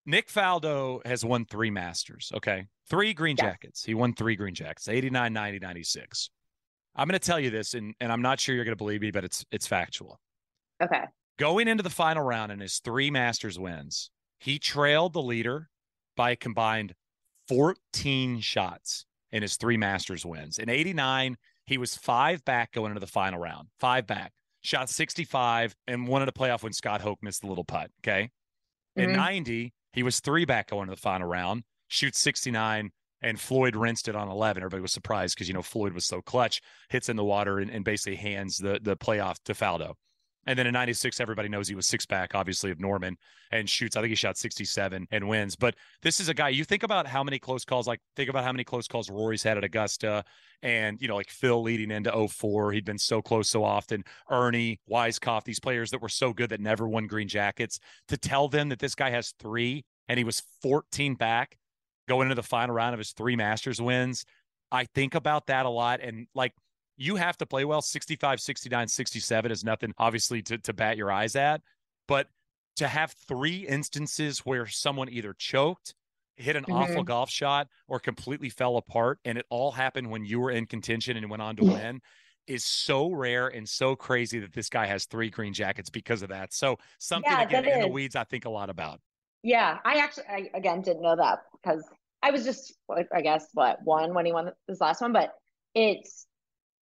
[0.06, 2.32] Nick Faldo has won three Masters.
[2.36, 3.46] Okay, three green Yes.
[3.46, 3.84] jackets.
[3.86, 6.30] He won three green jackets: 89, 90, 96.
[6.96, 9.02] I'm going to tell you this, and and I'm not sure you're going to believe
[9.02, 10.20] me, but it's it's factual
[10.82, 11.06] okay.
[11.38, 15.70] Going into the final round in his three Masters wins, he trailed the leader
[16.16, 16.94] by a combined
[17.48, 20.58] 14 shots in his three Masters wins.
[20.60, 25.76] In 89, he was five back going into the final round, five back, shot 65,
[25.88, 27.90] and wanted a playoff when Scott Hoch missed the little putt.
[28.02, 28.30] Okay.
[28.96, 29.16] In Mhm.
[29.16, 34.08] 90, he was three back going to the final round, shoots 69, and Floyd rinsed
[34.08, 34.62] it on 11.
[34.62, 37.72] Everybody was surprised because, you know, Floyd was so clutch, hits in the water and,
[37.72, 39.96] and basically hands the, the playoff to Faldo.
[40.46, 43.18] And then in 96, everybody knows he was six back, obviously, of Norman
[43.52, 43.96] and shoots.
[43.96, 45.56] I think he shot 67 and wins.
[45.56, 48.44] But this is a guy, you think about how many close calls, like think about
[48.44, 50.24] how many close calls Rory's had at Augusta
[50.62, 52.72] and, you know, like Phil leading into 04.
[52.72, 54.04] He'd been so close so often.
[54.30, 57.80] Ernie, Weiskopf, these players that were so good that never won green jackets.
[58.10, 61.58] To tell them that this guy has three and he was 14 back
[62.08, 64.26] going into the final round of his three Masters wins.
[64.72, 66.02] I think about that a lot.
[66.02, 66.54] And like,
[66.98, 67.82] you have to play well.
[67.82, 71.62] 65 69 67 is nothing obviously to, to bat your eyes at
[72.08, 72.28] but
[72.78, 75.96] to have three instances where someone either choked
[76.36, 77.04] hit an awful mm-hmm.
[77.04, 81.16] golf shot or completely fell apart and it all happened when you were in contention
[81.18, 81.74] and went on to Yeah.
[81.74, 82.02] win
[82.48, 86.30] is so rare and so crazy that this guy has three green jackets because of
[86.30, 86.54] that.
[86.54, 89.00] So something Yeah, again in the weeds i think a lot about.
[89.44, 91.84] Yeah, I actually, I again didn't know that because
[92.22, 92.74] I was just,
[93.14, 95.34] I guess, what one when he won this last one, but
[95.76, 96.26] it's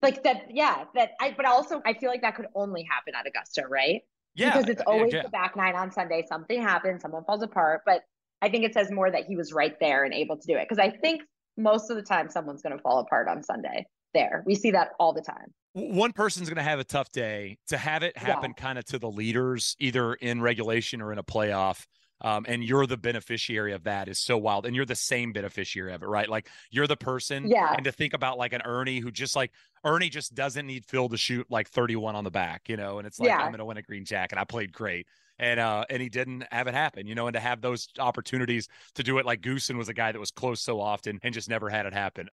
[0.02, 0.46] like that.
[0.50, 4.02] Yeah, that I, but also I feel like that could only happen at Augusta, right?
[4.34, 5.22] yeah because it's always yeah.
[5.22, 6.24] the back nine on Sunday.
[6.28, 8.02] Something happens, someone falls apart, but
[8.42, 10.66] I think it says more that he was right there and able to do it
[10.68, 11.22] because I think
[11.56, 13.86] most of the time someone's going to fall apart on Sunday.
[14.12, 15.52] There, we see that all the time.
[15.72, 18.98] one person's going to have a tough day to have it happen kind of to
[18.98, 21.86] the leaders either in regulation or in a playoff
[22.22, 24.66] Um, and you're the beneficiary of that is so wild.
[24.66, 26.28] And you're the same beneficiary of it, right?
[26.28, 27.48] Like you're the person.
[27.48, 27.72] Yeah.
[27.74, 29.52] And to think about like an Ernie who just like
[29.84, 33.06] Ernie just doesn't need Phil to shoot like 31 on the back, you know, and
[33.06, 33.38] it's like Yeah.
[33.38, 34.38] I'm gonna win a green jacket.
[34.38, 35.06] I played great.
[35.38, 38.68] And uh and he didn't have it happen, you know, and to have those opportunities
[38.96, 41.48] to do it like Goosen was a guy that was close so often and just
[41.48, 42.28] never had it happen.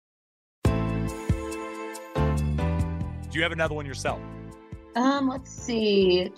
[3.33, 4.21] Do you have another one yourself?
[4.95, 6.31] Um, let's see.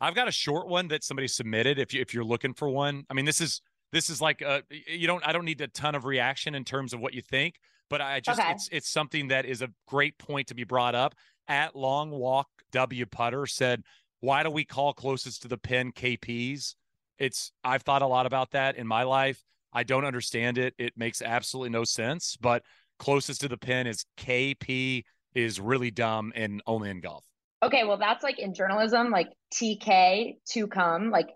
[0.00, 1.78] I've got a short one that somebody submitted.
[1.78, 3.60] If you if you're looking for one, I mean, this is
[3.92, 6.92] this is like uh you don't I don't need a ton of reaction in terms
[6.92, 7.54] of what you think,
[7.88, 8.50] but I just Okay.
[8.52, 11.14] it's it's something that is a great point to be brought up.
[11.48, 13.82] At Long Walk W Putter said,
[14.20, 16.74] "Why do we call closest to the pin KPs?"
[17.18, 19.42] It's I've thought a lot about that in my life.
[19.72, 20.74] I don't understand it.
[20.78, 22.62] It makes absolutely no sense, but
[22.98, 27.24] closest to the pin is KP is really dumb and only in golf.
[27.64, 31.10] Okay, well, that's like in journalism, like TK to come.
[31.10, 31.28] Like,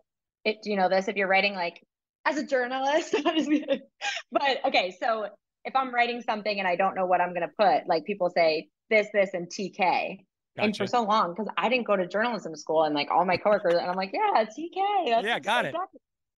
[0.44, 1.08] it, do you know this?
[1.08, 1.82] If you're writing like
[2.26, 3.14] as a journalist,
[4.32, 5.26] but okay, so
[5.64, 8.30] if I'm writing something and I don't know what I'm going to put, like people
[8.30, 10.18] say this, this, and TK.
[10.56, 13.38] And for so long, because I didn't go to journalism school, and like all my
[13.38, 15.06] coworkers, and I'm like, yeah, TK.
[15.06, 15.74] That's Yeah, got it.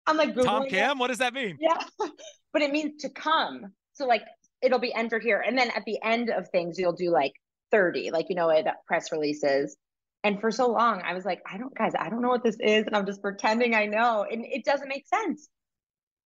[0.05, 0.69] I'm like Tom Googling it.
[0.69, 1.57] Cam, what does that mean?
[1.59, 1.81] Yeah.
[2.53, 3.71] but it means to come.
[3.93, 4.21] So like
[4.61, 5.43] it'll be entered here.
[5.45, 7.33] And then at the end of things, you'll do like
[7.71, 9.75] 30, like you know, it press releases.
[10.23, 12.57] And for so long, I was like, I don't, guys, I don't know what this
[12.59, 12.85] is.
[12.85, 14.25] And I'm just pretending I know.
[14.29, 15.49] And it doesn't make sense.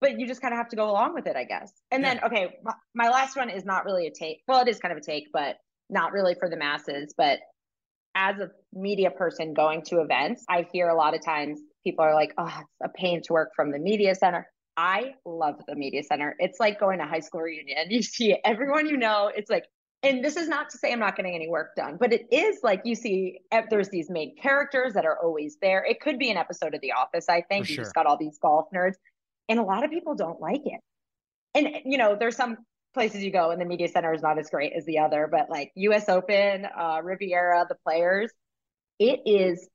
[0.02, 1.72] But you just kind of have to go along with it, I guess.
[1.92, 4.42] And then, okay, my, my last one is not really a take.
[4.48, 5.56] Well, it is kind of a take, but
[5.90, 7.14] not really for the masses.
[7.18, 7.40] But
[8.16, 12.14] as a media person going to events, I hear a lot of times people are
[12.14, 14.46] like, oh, it's a pain to work from the media center.
[14.76, 16.36] I love the media center.
[16.40, 17.88] It's like going to high school reunion.
[17.90, 19.32] You see everyone you know.
[19.34, 19.64] It's like,
[20.06, 22.60] and this is not to say I'm not getting any work done, but it is
[22.64, 25.84] like you see eh, there's these main characters that are always there.
[25.84, 27.66] It could be an episode of The Office, I think.
[27.66, 27.84] For you sure.
[27.86, 28.96] just got all these golf nerds,
[29.50, 30.80] and a lot of people don't like it.
[31.56, 32.58] And you know, there's some
[32.94, 35.50] places you go and the media center is not as great as the other, but
[35.50, 38.32] like US Open, uh, Riviera, the players,
[39.00, 39.68] it is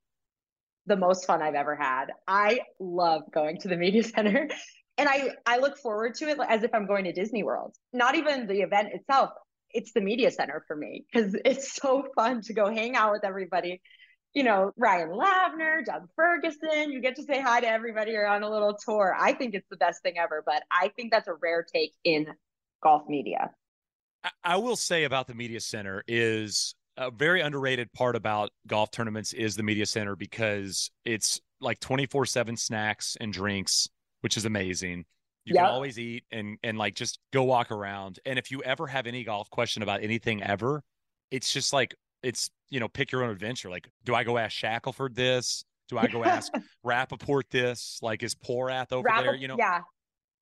[0.86, 2.06] the most fun I've ever had.
[2.26, 4.48] I love going to the media center
[5.00, 7.74] and I I look forward to it as if I'm going to Disney World.
[7.92, 9.30] Not even the event itself.
[9.72, 13.24] It's the media center for me because it's so fun to go hang out with
[13.24, 13.80] everybody.
[14.32, 18.12] You know, Ryan Lavner, Doug Ferguson, you get to say hi to everybody.
[18.12, 19.16] You're on a little tour.
[19.18, 22.26] I think it's the best thing ever, but I think that's a rare take in
[22.80, 23.50] golf media.
[24.44, 29.32] I- will say about the media center is a very underrated part about golf tournaments
[29.32, 33.88] is the media center because it's like 24 7 snacks and drinks,
[34.20, 35.06] which is amazing.
[35.44, 35.64] You Yep.
[35.64, 38.18] can always eat and and like just go walk around.
[38.26, 40.82] And if you ever have any golf question about anything ever,
[41.30, 43.70] it's just like it's you know pick your own adventure.
[43.70, 45.64] Like, do I go ask Shackelford this?
[45.88, 46.52] Do I go ask
[46.86, 47.98] Rappaport this?
[48.02, 49.34] Like, is Porath over there?
[49.34, 49.80] You know, yeah.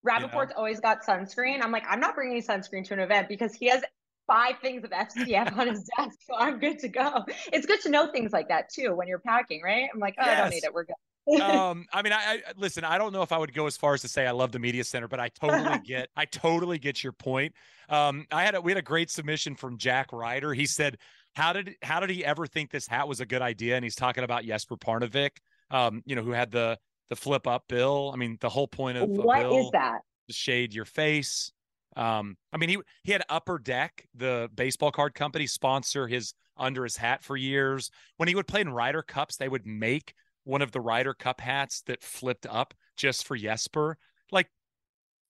[0.06, 1.62] Rappaport's always got sunscreen.
[1.62, 3.82] I'm like, I'm not bringing sunscreen to an event because he has
[4.28, 7.24] five things of FCF on his desk, so I'm good to go.
[7.52, 9.88] It's good to know things like that too when you're packing, right?
[9.92, 10.72] I'm like, oh, I don't need it.
[10.72, 10.94] We're good.
[11.42, 13.92] um i mean I, I listen i don't know if i would go as far
[13.92, 17.04] as to say i love the media center but i totally get i totally get
[17.04, 17.52] your point
[17.90, 20.96] um i had a we had a great submission from jack ryder he said
[21.34, 23.94] how did how did he ever think this hat was a good idea and he's
[23.94, 25.32] talking about jesper parnevik
[25.70, 26.78] um you know who had the
[27.10, 29.98] the flip up bill i mean the whole point of What is bill that?
[30.28, 31.52] to shade your face.
[31.98, 36.84] Um, I mean, he he had Upper Deck, the baseball card company, sponsor his under
[36.84, 37.90] his hat for years.
[38.16, 41.40] When he would play in Ryder Cups, they would make one of the Ryder Cup
[41.40, 43.98] hats that flipped up just for Jesper.
[44.30, 44.48] Like,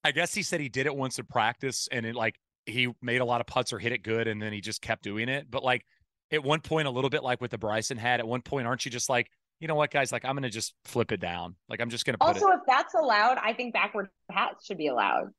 [0.05, 3.23] I guess he said he did it once in practice, and it like he made
[3.23, 5.51] a lot of putts or hit it good, and then he just kept doing it.
[5.51, 5.87] But like
[6.31, 8.85] at one point, a little bit like with the Bryson hat, at one point, aren't
[8.85, 10.13] you just like, you know what, guys?
[10.13, 11.57] Like, I'm gonna just flip it down.
[11.69, 14.89] Like, I'm just gonna put Also, if that's allowed, I think backward hats should be
[14.89, 15.33] allowed.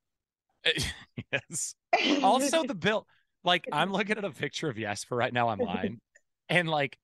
[1.32, 1.76] yes.
[2.24, 3.08] also the bill
[3.44, 6.00] like i'm looking at a picture of jesper right now online
[6.50, 6.98] and like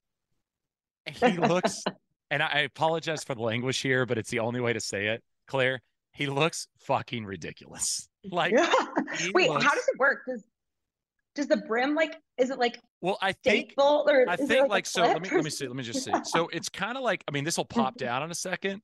[1.05, 1.83] he looks
[2.31, 5.23] and i apologize for the language here but it's the only way to say it
[5.47, 5.81] claire
[6.13, 8.53] he looks fucking ridiculous like
[9.33, 10.19] Wait, looks- how does it work?
[10.27, 10.43] Does
[11.35, 14.85] does the brim like is it like well i think or i think like, like
[14.85, 17.25] so let me let me see let me just see so it's kind of like
[17.27, 18.81] i mean this will pop down in a second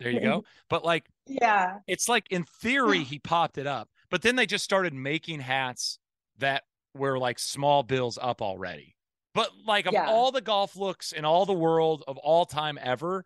[0.00, 1.76] there you go but like Yeah.
[1.86, 5.98] it's like in theory he popped it up, but then they just started making hats
[6.38, 6.62] that
[6.94, 8.94] were like small bills up already.
[9.34, 10.06] But like of Yeah.
[10.08, 13.24] all the golf looks in all the world of all time ever,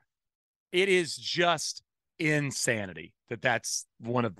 [0.72, 1.82] it is just
[2.18, 4.38] insanity that that's one of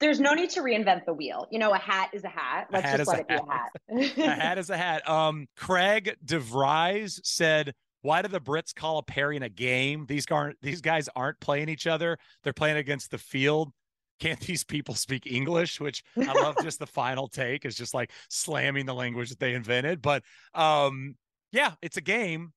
[0.00, 1.46] There's no need to reinvent the wheel.
[1.50, 2.66] You know, a hat is a hat.
[2.70, 4.18] A Let's hat just is let a it be a hat.
[4.28, 5.08] a hat is a hat.
[5.08, 10.04] Um, Craig DeVries said, why do the Brits call a pairing a game?
[10.06, 12.18] These aren't these guys aren't playing each other.
[12.42, 13.72] They're playing against the field.
[14.20, 15.80] Can't these people speak English?
[15.80, 19.54] Which I love just the final take is just like slamming the language that they
[19.54, 20.00] invented.
[20.02, 20.22] But
[20.54, 21.16] um
[21.52, 22.52] yeah, it's a game.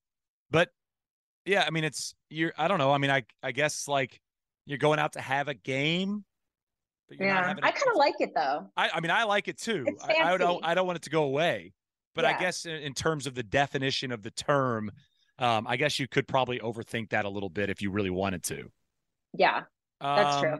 [0.49, 0.69] But
[1.45, 2.91] yeah, I mean it's you're I don't know.
[2.91, 4.19] I mean, I I guess like
[4.65, 6.25] you're going out to have a game.
[7.09, 8.69] yeah, I kind of like it though.
[8.75, 9.85] I, I mean, I like it too.
[10.03, 11.73] I, I, don't I don't want it to go away.
[12.13, 12.35] But yeah.
[12.35, 14.91] I guess in, in terms of the definition of the term,
[15.39, 18.43] um, I guess you could probably overthink that a little bit if you really wanted
[18.45, 18.69] to.
[19.33, 19.61] Yeah,
[20.01, 20.57] that's um, true.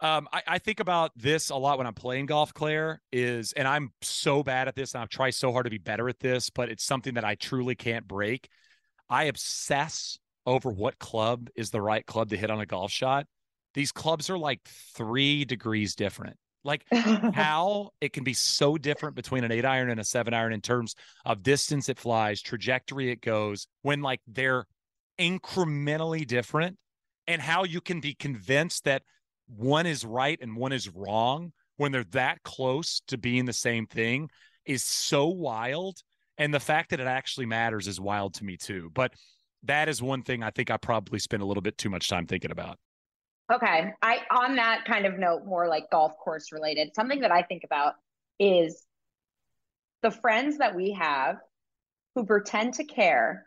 [0.00, 3.66] Um, I, I, think about this a lot when I'm playing golf, Claire, is, and
[3.66, 6.50] I'm so bad at this, and I've tried so hard to be better at this,
[6.50, 8.48] but it's something that I truly can't break.
[9.10, 13.26] I obsess over what club is the right club to hit on a golf shot.
[13.74, 14.60] These clubs are like
[14.94, 16.36] three degrees different.
[16.62, 20.52] Like how it can be so different between an eight iron and a seven iron
[20.52, 20.94] in terms
[21.24, 24.64] of distance it flies, trajectory it goes, when like they're
[25.18, 26.76] incrementally different,
[27.26, 29.02] and how you can be convinced that
[29.56, 33.86] one is right and one is wrong when they're that close to being the same
[33.86, 34.30] thing
[34.64, 36.02] is so wild.
[36.36, 38.90] And the fact that it actually matters is wild to me too.
[38.94, 39.14] But
[39.64, 42.26] that is one thing I think I probably spend a little bit too much time
[42.26, 42.78] thinking about.
[43.52, 43.92] Okay.
[44.02, 47.64] I on that kind of note, more like golf course related, something that I think
[47.64, 47.94] about
[48.38, 48.84] is
[50.02, 51.36] the friends that we have
[52.14, 53.46] who pretend to care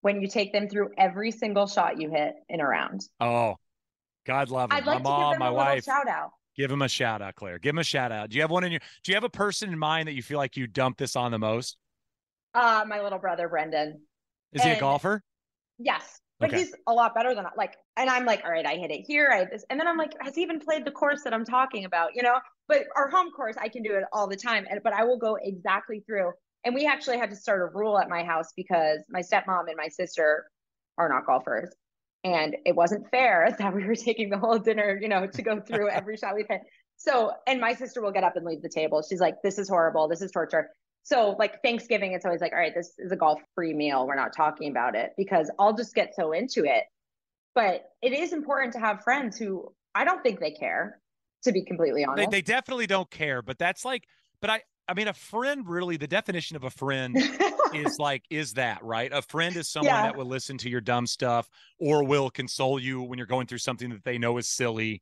[0.00, 3.02] when you take them through every single shot you hit in a round.
[3.20, 3.56] Oh,
[4.26, 4.78] God love them.
[4.78, 5.84] I'd like my mom, my a wife.
[5.84, 6.30] shout out.
[6.56, 7.58] Give him a shout out, Claire.
[7.58, 8.30] Give him a shout out.
[8.30, 8.80] Do you have one in your?
[9.02, 11.30] Do you have a person in mind that you feel like you dump this on
[11.30, 11.76] the most?
[12.54, 14.00] Uh, my little brother Brendan.
[14.52, 15.22] Is and, he a golfer?
[15.78, 16.58] Yes but okay.
[16.58, 19.30] he's a lot better than like and i'm like all right i hit it here
[19.32, 21.84] i this and then i'm like has he even played the course that i'm talking
[21.84, 22.34] about you know
[22.68, 25.18] but our home course i can do it all the time and but i will
[25.18, 26.32] go exactly through
[26.64, 29.76] and we actually had to start a rule at my house because my stepmom and
[29.76, 30.44] my sister
[30.98, 31.72] are not golfers
[32.24, 35.60] and it wasn't fair that we were taking the whole dinner you know to go
[35.60, 36.60] through every shot we've hit
[36.96, 39.68] so and my sister will get up and leave the table she's like this is
[39.68, 40.70] horrible this is torture
[41.04, 44.06] so like Thanksgiving, it's always like, all right, this is a golf free meal.
[44.06, 46.84] We're not talking about it because I'll just get so into it.
[47.54, 51.00] But it is important to have friends who I don't think they care,
[51.42, 52.30] to be completely honest.
[52.30, 54.06] They, they definitely don't care, but that's like,
[54.40, 57.16] but I, I mean, a friend really, the definition of a friend
[57.72, 59.12] is like, is that right?
[59.12, 60.02] A friend is someone yeah.
[60.02, 63.58] that will listen to your dumb stuff or will console you when you're going through
[63.58, 65.00] something that they know is silly.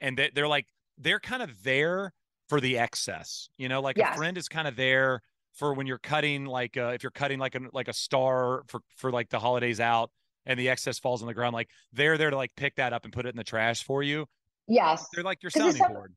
[0.00, 0.66] And they, they're like,
[0.98, 2.12] they're kind of there
[2.48, 4.14] for the excess, you know, like yes.
[4.14, 5.22] a friend is kind of there
[5.52, 8.80] for when you're cutting like uh, if you're cutting like a like a star for
[8.96, 10.10] for like the holidays out
[10.46, 13.04] and the excess falls on the ground like they're there to like pick that up
[13.04, 14.26] and put it in the trash for you
[14.68, 16.14] yes they're like your sounding if board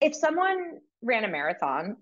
[0.00, 1.96] if someone ran a marathon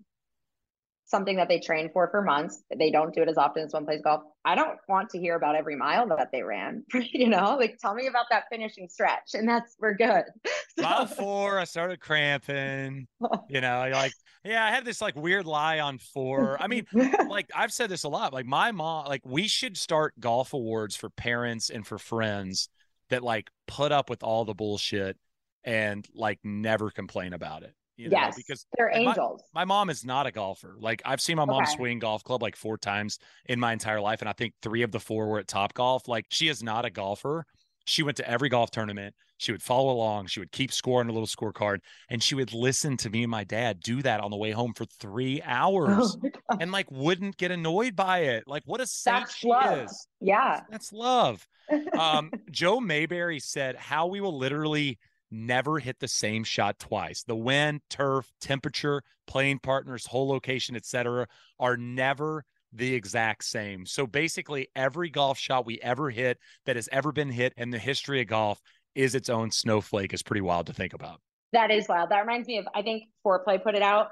[1.12, 2.64] something that they train for for months.
[2.76, 4.22] They don't do it as often as one plays golf.
[4.44, 6.84] I don't want to hear about every mile that they ran.
[6.92, 10.24] you know, like tell me about that finishing stretch, and that's we're good.
[10.78, 10.84] So.
[10.84, 13.06] Mile four, I started cramping.
[13.50, 16.56] You know, like yeah, I had this like weird lie on four.
[16.58, 16.86] I mean,
[17.28, 18.32] like I've said this a lot.
[18.32, 22.70] Like my mom, like we should start golf awards for parents and for friends
[23.10, 25.18] that like put up with all the bullshit
[25.62, 27.74] and like never complain about it.
[27.96, 29.42] You know, yes, because they're angels.
[29.54, 30.76] My, my, mom is not a golfer.
[30.78, 31.72] Like I've seen my mom okay.
[31.72, 34.92] swing golf club like four times in my entire life, and I think three of
[34.92, 36.08] the four were at Top Golf.
[36.08, 37.44] Like she is not a golfer.
[37.84, 39.14] She went to every golf tournament.
[39.38, 40.28] She would follow along.
[40.28, 41.78] She would keep score on a little scorecard,
[42.08, 44.72] and she would listen to me and my dad do that on the way home
[44.72, 48.44] for three hours, oh and like wouldn't get annoyed by it.
[48.46, 49.78] Like what a saint That's she love.
[49.84, 50.08] is.
[50.20, 51.46] Yeah, that's love.
[51.98, 54.98] Um, Joe Mayberry said how we will literally
[55.32, 57.22] never hit the same shot twice.
[57.22, 61.26] The wind, turf, temperature, playing partners, hole location, etc.,
[61.58, 63.86] are never the exact same.
[63.86, 67.78] So basically, every golf shot we ever hit that has ever been hit in the
[67.78, 68.60] history of golf
[68.94, 70.12] is its own snowflake.
[70.12, 71.20] is pretty wild to think about.
[71.52, 72.10] That is wild.
[72.10, 74.08] That reminds me of I think Foreplay put it out.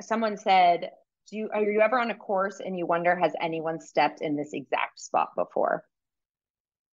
[0.00, 0.90] Someone said,
[1.28, 4.36] "Do you are you ever on a course and you wonder has anyone stepped in
[4.36, 5.84] this exact spot before?"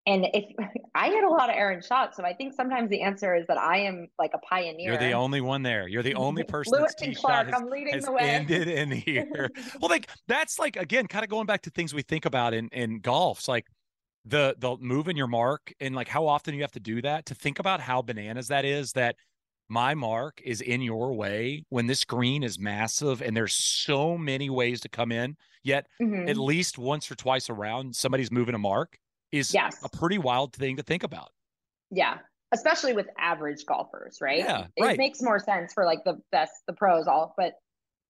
[0.07, 0.45] And if
[0.95, 3.59] I hit a lot of errant shots, so I think sometimes the answer is that
[3.59, 4.93] I am like a pioneer.
[4.93, 5.89] You're the only one there.
[5.89, 8.23] You're the only person Lewis that's Clark, has, I'm leading has the way.
[8.23, 9.51] ended in here.
[9.81, 12.69] well, like that's like again, kind of going back to things we think about in
[12.69, 13.39] in golf.
[13.39, 13.67] It's like
[14.25, 17.27] the the move in your mark and like how often you have to do that
[17.27, 19.15] to think about how bananas that is that
[19.69, 24.51] my mark is in your way when this green is massive and there's so many
[24.51, 26.29] ways to come in yet mm-hmm.
[26.29, 28.99] at least once or twice around somebody's moving a mark
[29.33, 29.79] is yes.
[29.83, 31.31] a pretty wild thing to think about.
[31.91, 32.19] Yeah.
[32.53, 34.39] Especially with average golfers, right?
[34.39, 34.67] Yeah.
[34.77, 34.99] It right.
[34.99, 37.55] makes more sense for like the best, the pros all, but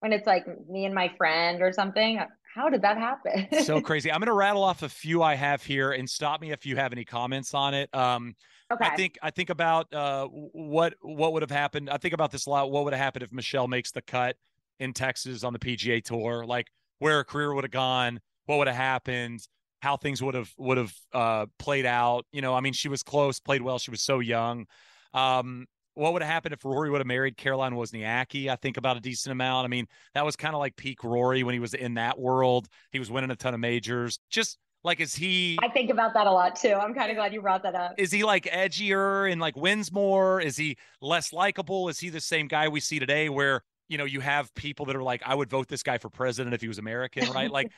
[0.00, 2.20] when it's like me and my friend or something,
[2.54, 3.48] how did that happen?
[3.64, 4.10] so crazy.
[4.10, 6.76] I'm going to rattle off a few I have here and stop me if you
[6.76, 7.94] have any comments on it.
[7.94, 8.34] Um,
[8.72, 8.86] okay.
[8.86, 11.90] I think I think about uh, what what would have happened.
[11.90, 12.70] I think about this a lot.
[12.70, 14.36] What would have happened if Michelle makes the cut
[14.80, 16.44] in Texas on the PGA Tour?
[16.46, 19.46] Like where her career would have gone, what would have happened,
[19.80, 22.26] how things would have would have uh, played out.
[22.32, 23.78] You know, I mean, she was close, played well.
[23.78, 24.66] She was so young.
[25.14, 28.48] Um, what would have happened if Rory would have married Caroline Wozniacki?
[28.48, 29.64] I think about a decent amount.
[29.64, 32.68] I mean, that was kind of like peak Rory when he was in that world.
[32.92, 34.18] He was winning a ton of majors.
[34.30, 35.58] Just like, is he?
[35.62, 36.74] I think about that a lot too.
[36.74, 37.94] I'm kind of glad you brought that up.
[37.96, 40.40] Is he like edgier and like wins more?
[40.40, 41.88] Is he less likable?
[41.88, 44.96] Is he the same guy we see today where, you know, you have people that
[44.96, 47.50] are like, I would vote this guy for president if he was American, right?
[47.50, 47.72] like,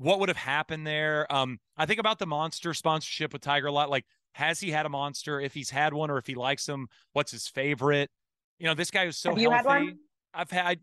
[0.00, 1.30] what would have happened there?
[1.30, 3.90] Um, I think about the monster sponsorship with Tiger a lot.
[3.90, 5.38] Like, has he had a monster?
[5.38, 8.10] If he's had one, or if he likes them, what's his favorite?
[8.58, 9.68] You know, this guy was so Have you healthy.
[9.68, 9.98] had one?
[10.32, 10.80] I've had.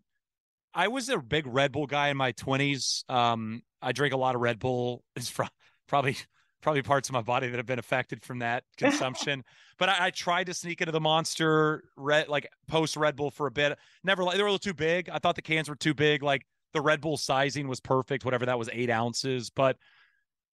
[0.72, 3.04] I was a big Red Bull guy in my twenties.
[3.10, 5.04] Um, I drink a lot of Red Bull.
[5.16, 5.48] It's pro-
[5.88, 6.16] probably
[6.62, 9.44] probably parts of my body that have been affected from that consumption.
[9.80, 13.48] but I, I, tried to sneak into the Monster Red, like post Red Bull for
[13.48, 13.78] a bit.
[14.04, 15.10] Never like they were a little too big.
[15.10, 16.22] I thought the cans were too big.
[16.22, 19.50] Like the Red Bull sizing was perfect, whatever that was, eight ounces.
[19.50, 19.78] But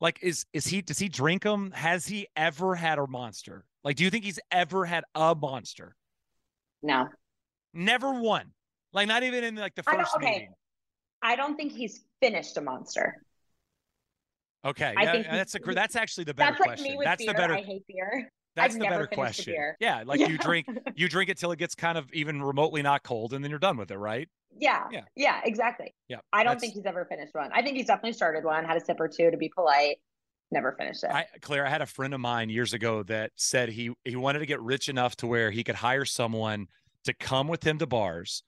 [0.00, 1.70] like, is is he does he drink them?
[1.72, 3.64] Has he ever had a monster?
[3.82, 5.94] Like, do you think he's ever had a monster?
[6.82, 7.08] No.
[7.72, 8.52] Never one.
[8.92, 10.30] Like, not even in like the first okay.
[10.30, 10.54] meeting.
[11.22, 13.16] I don't think he's finished a monster.
[14.64, 16.92] Okay, I yeah, think that's a that's actually the better That's like question.
[16.92, 17.32] me with that's beer.
[17.32, 18.30] the better I hate beer.
[18.56, 19.52] that's I've the better question.
[19.52, 19.76] beer.
[19.78, 23.02] Yeah, like you drink you drink it till it gets kind of even remotely not
[23.02, 24.28] cold, and then you're done with it, right?
[24.58, 24.84] Yeah.
[24.90, 25.02] Yeah.
[25.16, 25.40] Yeah.
[25.44, 25.94] exactly.
[26.08, 27.50] Yeah, I don't that's- think he's ever finished one.
[27.52, 29.96] I think he's definitely started one, had a sip or two to be polite,
[30.50, 31.10] never finished it.
[31.10, 34.40] I, Claire, I had a friend of mine years ago that said he he wanted
[34.40, 36.66] to get rich enough to where he could hire someone
[37.04, 38.42] to come with him to bars.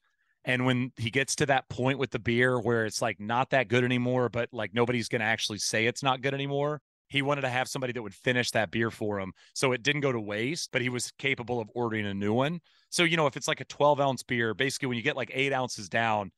[0.45, 3.67] And when he gets to that point with the beer where it's like not that
[3.67, 6.79] good anymore, but like nobody's going to actually say it's not good anymore,
[7.09, 9.33] he wanted to have somebody that would finish that beer for him.
[9.53, 12.61] So it didn't go to waste, but he was capable of ordering a new one.
[12.89, 15.31] So, you know, if it's like a 12 ounce beer, basically when you get like
[15.33, 16.31] eight ounces down,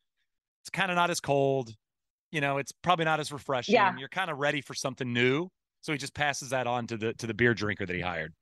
[0.61, 1.73] it's kind of not as cold.
[2.31, 3.75] You know, it's probably not as refreshing.
[3.75, 3.95] Yeah.
[3.97, 5.49] You're kind of ready for something new.
[5.81, 8.33] So he just passes that on to the to the beer drinker that he hired.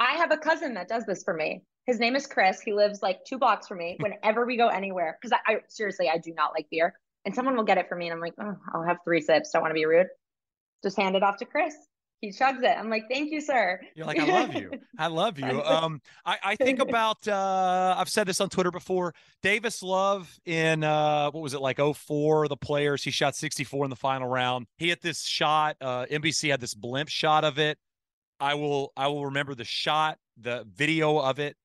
[0.00, 1.62] I have a cousin that does this for me.
[1.86, 2.60] His name is Chris.
[2.60, 3.96] He lives like two blocks from me.
[4.00, 6.94] Whenever we go anywhere, because I, I seriously I do not like beer,
[7.24, 9.50] and someone will get it for me, and I'm like, oh, I'll have three sips.
[9.50, 10.08] Don't want to be rude.
[10.82, 11.74] Just hand it off to Chris.
[12.22, 12.78] He chugs it.
[12.78, 13.80] I'm like, thank you, sir.
[13.96, 14.70] You're like, I love you.
[14.98, 15.60] I love you.
[15.64, 19.12] Um, I, I think about uh I've said this on Twitter before.
[19.42, 23.90] Davis Love in uh what was it like 04, the players, he shot 64 in
[23.90, 24.68] the final round.
[24.78, 27.76] He hit this shot, uh NBC had this blimp shot of it.
[28.38, 31.56] I will I will remember the shot, the video of it,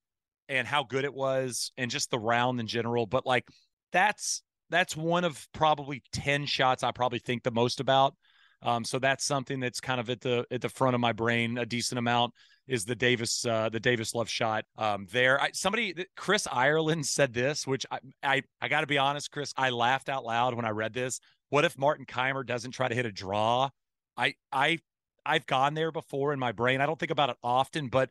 [0.49, 3.05] and how good it was, and just the round in general.
[3.05, 3.45] But like
[3.91, 4.41] that's
[4.71, 8.15] that's one of probably 10 shots I probably think the most about.
[8.63, 11.57] Um, so that's something that's kind of at the at the front of my brain
[11.57, 12.33] a decent amount
[12.67, 15.39] is the Davis uh, the Davis Love shot um, there.
[15.41, 19.53] I, somebody Chris Ireland said this, which I I, I got to be honest, Chris,
[19.57, 21.19] I laughed out loud when I read this.
[21.49, 23.69] What if Martin Kaymer doesn't try to hit a draw?
[24.17, 24.79] I I
[25.25, 26.81] I've gone there before in my brain.
[26.81, 28.09] I don't think about it often, but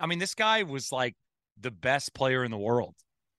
[0.00, 1.14] I mean, this guy was like
[1.60, 2.94] the best player in the world,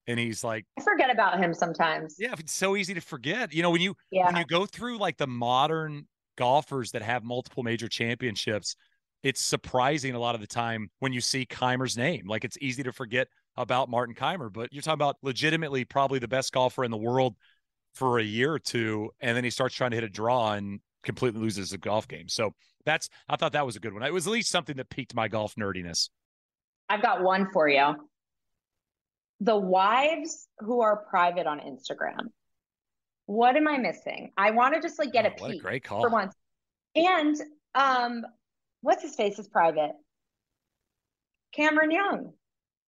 [0.08, 2.16] and he's like I forget about him sometimes.
[2.20, 3.52] yeah, it's so easy to forget.
[3.54, 4.28] You know, when you Yeah.
[4.28, 6.08] when you go through like the modern
[6.38, 8.76] golfers that have multiple major championships,
[9.24, 12.28] it's surprising a lot of the time when you see Kaymer's name.
[12.28, 16.28] Like it's easy to forget about Martin Kaymer, but you're talking about legitimately probably the
[16.28, 17.36] best golfer in the world
[17.94, 20.80] for a year or two, and then he starts trying to hit a draw and
[21.04, 22.28] completely loses a golf game.
[22.28, 22.52] So
[22.86, 24.04] that's I thought that was a good one.
[24.04, 26.10] It was at least something that piqued my golf nerdiness.
[26.90, 27.94] I've got one for you.
[29.40, 32.30] The wives who are private on Instagram.
[33.26, 34.32] What am I missing?
[34.38, 36.02] I want to just like get Oh, a what a peek great call.
[36.02, 36.34] for once.
[36.96, 37.36] And
[37.76, 38.26] um,
[38.82, 39.92] what's his face is private.
[41.56, 42.34] Cameron Young.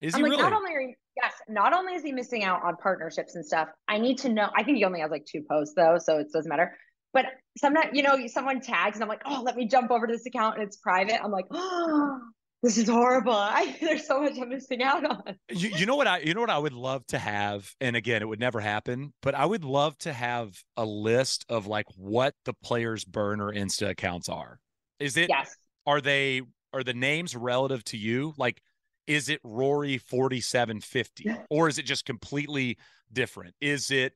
[0.01, 0.43] Is I'm he like, really?
[0.43, 3.69] not only are you, yes, not only is he missing out on partnerships and stuff.
[3.87, 4.49] I need to know.
[4.55, 6.75] I think he only has like two posts though, so it doesn't matter.
[7.13, 7.27] But
[7.57, 10.25] sometimes, you know, someone tags and I'm like, oh, let me jump over to this
[10.25, 11.23] account and it's private.
[11.23, 12.19] I'm like, oh,
[12.65, 13.33] this is horrible.
[13.35, 15.35] I, there's so much I'm missing out on.
[15.49, 18.21] you, you know what I you know what I would love to have, and again,
[18.21, 22.33] it would never happen, but I would love to have a list of like what
[22.45, 24.59] the players' burner Insta accounts are.
[24.99, 25.55] Is it Yes.
[25.85, 26.41] are they
[26.73, 28.33] are the names relative to you?
[28.37, 28.61] Like,
[29.07, 32.77] is it Rory forty seven fifty, or is it just completely
[33.13, 33.53] different?
[33.61, 34.13] Is it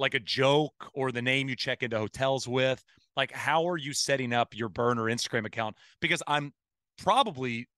[0.00, 2.84] like a joke or the name you check into hotels with?
[3.16, 5.76] Like, how are you setting up your burner Instagram account?
[6.00, 6.52] Because I'm
[6.98, 7.68] probably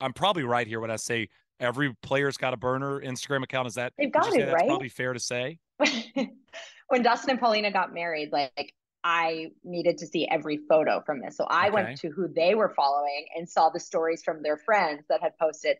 [0.00, 1.28] I'm probably right here when I say
[1.60, 3.68] every player's got a burner Instagram account.
[3.68, 4.66] Is that They've got it, that's right?
[4.66, 5.58] probably fair to say?
[6.88, 8.74] when Dustin and Paulina got married, like
[9.04, 11.36] I needed to see every photo from this.
[11.36, 11.74] So I okay.
[11.74, 15.38] went to who they were following and saw the stories from their friends that had
[15.38, 15.76] posted.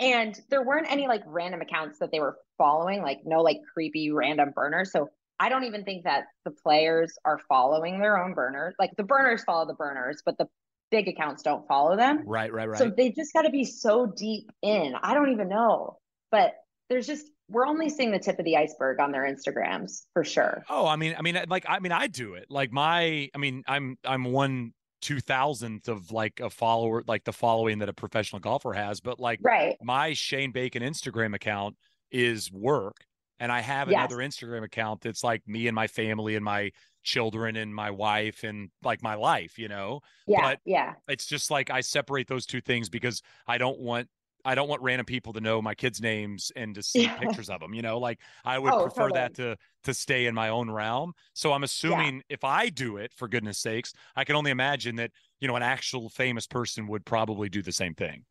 [0.00, 4.10] And there weren't any like random accounts that they were following, like no like creepy
[4.10, 4.90] random burners.
[4.90, 5.08] So
[5.38, 8.74] I don't even think that the players are following their own burners.
[8.78, 10.48] Like the burners follow the burners, but the
[10.94, 12.22] big accounts don't follow them.
[12.24, 12.78] Right, right, right.
[12.78, 14.94] So they just got to be so deep in.
[15.02, 15.98] I don't even know.
[16.30, 16.54] But
[16.88, 20.62] there's just we're only seeing the tip of the iceberg on their Instagrams for sure.
[20.70, 22.46] Oh, I mean, I mean, like, I mean, I do it.
[22.48, 24.72] Like my, I mean, I'm, I'm one
[25.02, 29.00] two thousandth of like a follower, like the following that a professional golfer has.
[29.00, 31.76] But like, right, my Shane Bacon Instagram account
[32.10, 32.96] is work,
[33.40, 33.98] and I have yes.
[33.98, 36.70] another Instagram account that's like me and my family and my
[37.02, 40.00] children and my wife and like my life, you know.
[40.26, 40.94] Yeah, but yeah.
[41.08, 44.08] It's just like I separate those two things because I don't want
[44.46, 47.14] I don't want random people to know my kids' names and to see yeah.
[47.18, 47.74] pictures of them.
[47.74, 49.20] You know, like I would oh, prefer totally.
[49.20, 51.12] that to to stay in my own realm.
[51.32, 52.34] So I'm assuming yeah.
[52.34, 55.10] if I do it, for goodness sakes, I can only imagine that
[55.40, 58.24] you know an actual famous person would probably do the same thing.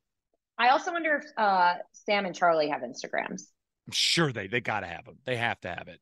[0.58, 3.48] I also wonder if uh, Sam and Charlie have Instagrams.
[3.88, 5.18] I'm sure they they got to have them.
[5.26, 6.00] They have to have it.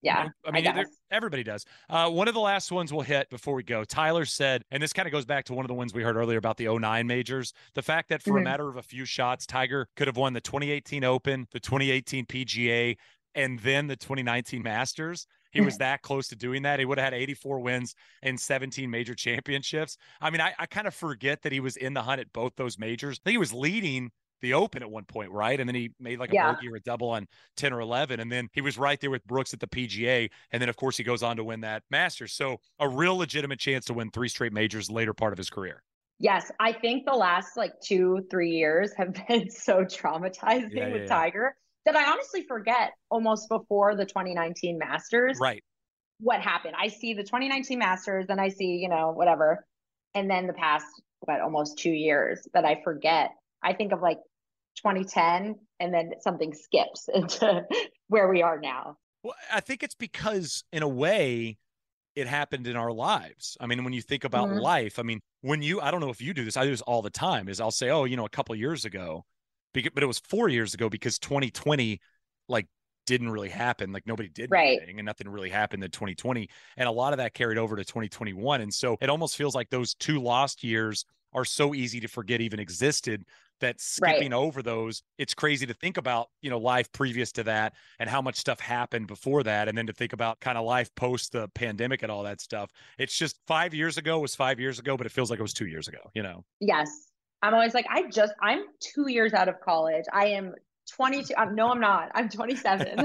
[0.00, 0.28] Yeah.
[0.46, 1.64] I mean, I everybody does.
[1.90, 3.84] Uh, one of the last ones we'll hit before we go.
[3.84, 6.16] Tyler said, and this kind of goes back to one of the ones we heard
[6.16, 7.52] earlier about the 09 majors.
[7.74, 8.38] The fact that for mm-hmm.
[8.38, 12.26] a matter of a few shots, Tiger could have won the 2018 Open, the 2018
[12.26, 12.96] PGA,
[13.34, 15.26] and then the 2019 Masters.
[15.50, 16.78] He was that close to doing that.
[16.78, 19.96] He would have had 84 wins and 17 major championships.
[20.20, 22.54] I mean, I, I kind of forget that he was in the hunt at both
[22.56, 23.18] those majors.
[23.18, 25.58] I think he was leading the Open at one point, right?
[25.58, 26.52] And then he made like a yeah.
[26.52, 27.26] bogey or a double on
[27.56, 28.20] 10 or 11.
[28.20, 30.30] And then he was right there with Brooks at the PGA.
[30.52, 32.32] And then, of course, he goes on to win that Masters.
[32.32, 35.82] So a real legitimate chance to win three straight majors later part of his career.
[36.18, 36.50] Yes.
[36.58, 41.08] I think the last like two, three years have been so traumatizing yeah, with yeah,
[41.08, 45.38] Tiger that I honestly forget almost before the 2019 Masters.
[45.40, 45.62] Right.
[46.20, 46.74] What happened?
[46.76, 49.64] I see the 2019 Masters, then I see, you know, whatever.
[50.14, 50.86] And then the past,
[51.20, 53.30] what, almost two years that I forget
[53.62, 54.18] I think of like
[54.76, 57.64] 2010 and then something skips into
[58.08, 58.96] where we are now.
[59.22, 61.58] Well, I think it's because in a way
[62.14, 63.56] it happened in our lives.
[63.60, 64.58] I mean, when you think about mm-hmm.
[64.58, 66.82] life, I mean, when you I don't know if you do this, I do this
[66.82, 69.24] all the time is I'll say, "Oh, you know, a couple years ago."
[69.74, 72.00] but it was 4 years ago because 2020
[72.48, 72.66] like
[73.06, 73.92] didn't really happen.
[73.92, 74.76] Like nobody did right.
[74.76, 76.48] anything and nothing really happened in 2020.
[76.76, 78.60] And a lot of that carried over to 2021.
[78.60, 82.40] And so it almost feels like those two lost years are so easy to forget
[82.40, 83.24] even existed
[83.60, 84.38] that skipping right.
[84.38, 88.22] over those it's crazy to think about you know life previous to that and how
[88.22, 91.48] much stuff happened before that and then to think about kind of life post the
[91.48, 92.70] pandemic and all that stuff.
[92.98, 95.54] It's just five years ago was five years ago but it feels like it was
[95.54, 96.44] two years ago you know?
[96.60, 96.88] Yes.
[97.42, 100.04] I'm always like i just i'm two years out of college.
[100.12, 100.54] I am
[100.90, 102.10] 22 um, no i'm not.
[102.14, 102.98] I'm 27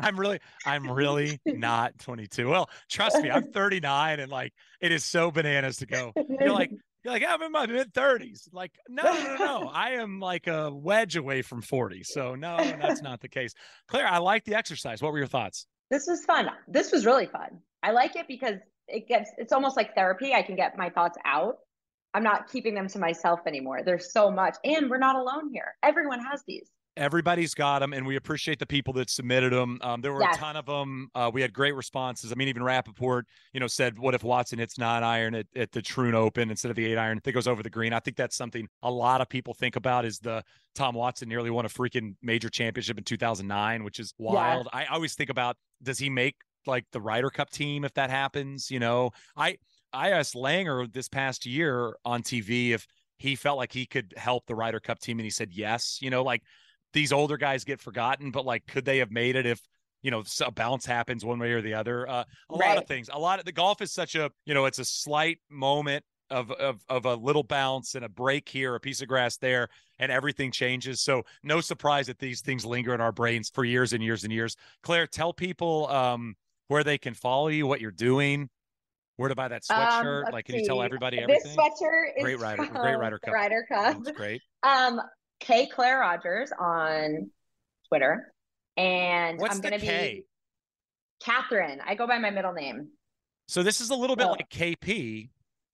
[0.00, 5.04] i'm really i'm really not 22 well trust me i'm 39 and like it is
[5.04, 6.12] so bananas to go.
[6.40, 6.70] You're like
[7.04, 8.48] you're like, I'm in my mid 30s.
[8.52, 12.02] Like, no, no, no, I am like a wedge away from 40.
[12.04, 13.54] So, no, that's not the case.
[13.88, 15.00] Claire, I like the exercise.
[15.00, 15.66] What were your thoughts?
[15.90, 16.48] This was fun.
[16.66, 17.60] This was really fun.
[17.82, 18.56] I like it because
[18.88, 20.34] it gets, it's almost like therapy.
[20.34, 21.58] I can get my thoughts out.
[22.14, 23.82] I'm not keeping them to myself anymore.
[23.84, 24.56] There's so much.
[24.64, 25.74] And we're not alone here.
[25.82, 26.68] Everyone has these
[26.98, 29.78] everybody's got them, and we appreciate the people that submitted them.
[29.82, 30.36] Um, there were yes.
[30.36, 31.08] a ton of them.
[31.14, 32.32] Uh, we had great responses.
[32.32, 33.22] I mean, even Rapaport,
[33.52, 36.70] you know, said, "What if Watson hits nine iron at, at the Troon Open instead
[36.70, 39.20] of the eight iron that goes over the green?" I think that's something a lot
[39.20, 40.04] of people think about.
[40.04, 40.42] Is the
[40.74, 44.68] Tom Watson nearly won a freaking major championship in 2009, which is wild.
[44.72, 44.80] Yeah.
[44.80, 46.36] I always think about does he make
[46.66, 48.70] like the Ryder Cup team if that happens?
[48.70, 49.58] You know, I
[49.92, 52.86] I asked Langer this past year on TV if
[53.18, 55.98] he felt like he could help the Ryder Cup team, and he said yes.
[56.00, 56.42] You know, like
[56.92, 59.60] these older guys get forgotten, but like, could they have made it if
[60.02, 62.08] you know a bounce happens one way or the other?
[62.08, 62.68] Uh, a right.
[62.68, 63.10] lot of things.
[63.12, 66.50] A lot of the golf is such a you know it's a slight moment of,
[66.52, 69.68] of of a little bounce and a break here, a piece of grass there,
[69.98, 71.00] and everything changes.
[71.00, 74.32] So no surprise that these things linger in our brains for years and years and
[74.32, 74.56] years.
[74.82, 76.34] Claire, tell people um,
[76.68, 78.48] where they can follow you, what you're doing,
[79.16, 80.26] where to buy that sweatshirt.
[80.26, 80.60] Um, like, can see.
[80.60, 81.42] you tell everybody everything?
[81.44, 83.34] This sweatshirt is great Ryder, great Ryder Cup.
[83.34, 84.04] Ryder Cup.
[84.04, 84.40] That's great.
[84.64, 85.00] Um,
[85.40, 87.30] K Claire Rogers on
[87.88, 88.32] Twitter.
[88.76, 90.14] And What's I'm gonna K?
[90.14, 91.80] be Catherine.
[91.84, 92.88] I go by my middle name.
[93.48, 94.32] So this is a little bit oh.
[94.32, 95.30] like KP,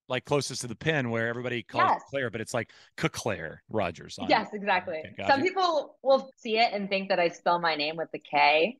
[0.08, 2.02] like closest to the pin where everybody calls yes.
[2.08, 4.18] Claire, but it's like Claire Rogers.
[4.28, 4.56] yes, it.
[4.56, 4.98] exactly.
[4.98, 5.50] Okay, Some you.
[5.50, 8.78] people will see it and think that I spell my name with the K,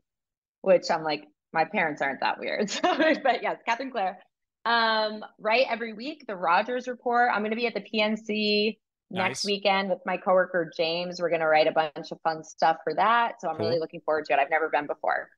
[0.63, 2.73] which I'm like, my parents aren't that weird.
[2.83, 4.19] but yes, Catherine Claire.
[4.65, 7.31] Um, right every week, the Rogers report.
[7.33, 8.79] I'm gonna be at the PNC
[9.11, 9.29] Nice.
[9.29, 12.79] Next weekend with my coworker James, we're going to write a bunch of fun stuff
[12.83, 13.41] for that.
[13.41, 13.67] So I'm cool.
[13.67, 14.39] really looking forward to it.
[14.39, 15.29] I've never been before.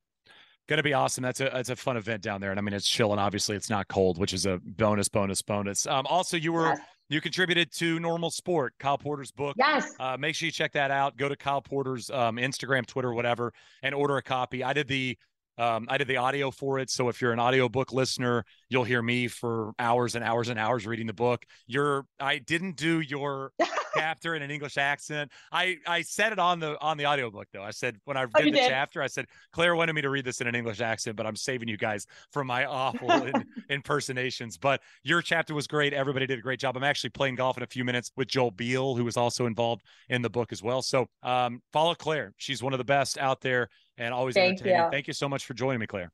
[0.69, 1.23] Going to be awesome.
[1.23, 3.21] That's a that's a fun event down there, and I mean it's chilling.
[3.21, 5.87] Obviously, it's not cold, which is a bonus, bonus, bonus.
[5.87, 6.81] Um, also, you were Yes.
[7.09, 9.55] you contributed to Normal Sport, Kyle Porter's book.
[9.57, 9.95] Yes.
[10.01, 11.17] Uh, make sure you check that out.
[11.17, 13.53] Go to Kyle Porter's um, Instagram, Twitter, whatever,
[13.85, 14.65] and order a copy.
[14.65, 15.17] I did the
[15.59, 16.91] um, I did the audio for it.
[16.91, 20.87] So if you're an audiobook listener, you'll hear me for hours and hours and hours
[20.87, 21.45] reading the book.
[21.67, 23.53] You're I didn't do your
[23.97, 25.33] chapter in an English accent.
[25.51, 27.63] I I said it on the on the audiobook though.
[27.63, 28.69] I said when I Oh, did the did?
[28.69, 31.37] chapter, I said Claire wanted me to read this in an English accent, but I'm
[31.37, 34.59] saving you guys from my awful in, impersonations.
[34.59, 35.93] But your chapter was great.
[35.93, 36.77] Everybody did a great job.
[36.77, 39.83] I'm actually playing golf in a few minutes with Joel Beall, who was also involved
[40.09, 40.83] in the book as well.
[40.83, 42.35] So um, follow Claire.
[42.37, 43.69] She's one of the best out there
[43.99, 44.85] and always Thank entertaining.
[44.85, 44.91] you.
[44.91, 46.13] Thank you so much for joining me, Claire.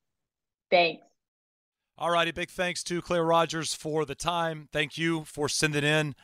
[0.71, 1.03] Thanks.
[1.99, 2.33] All righty.
[2.33, 4.69] Big thanks to Claire Rogers for the time.
[4.73, 6.15] Thank you for sending in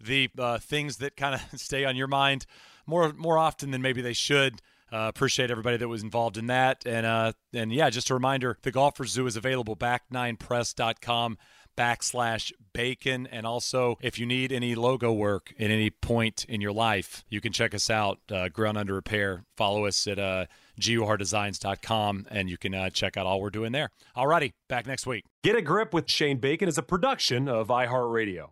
[0.00, 2.46] the uh, things that kind of stay on your mind
[2.86, 4.60] more more often than maybe they should.
[4.92, 6.84] Uh, appreciate everybody that was involved in that.
[6.86, 11.38] And uh, and yeah, just a reminder, the Golfer Zoo is available back9press.com
[11.76, 13.26] backslash bacon.
[13.30, 17.40] And also, if you need any logo work at any point in your life, you
[17.40, 19.44] can check us out, uh, Ground Under Repair.
[19.56, 20.46] Follow us at uh,
[20.80, 23.90] gurdesigns.com and you can uh, check out all we're doing there.
[24.14, 25.24] All righty, back next week.
[25.42, 28.50] Get a Grip with Shane Bacon is a production of iHeartRadio.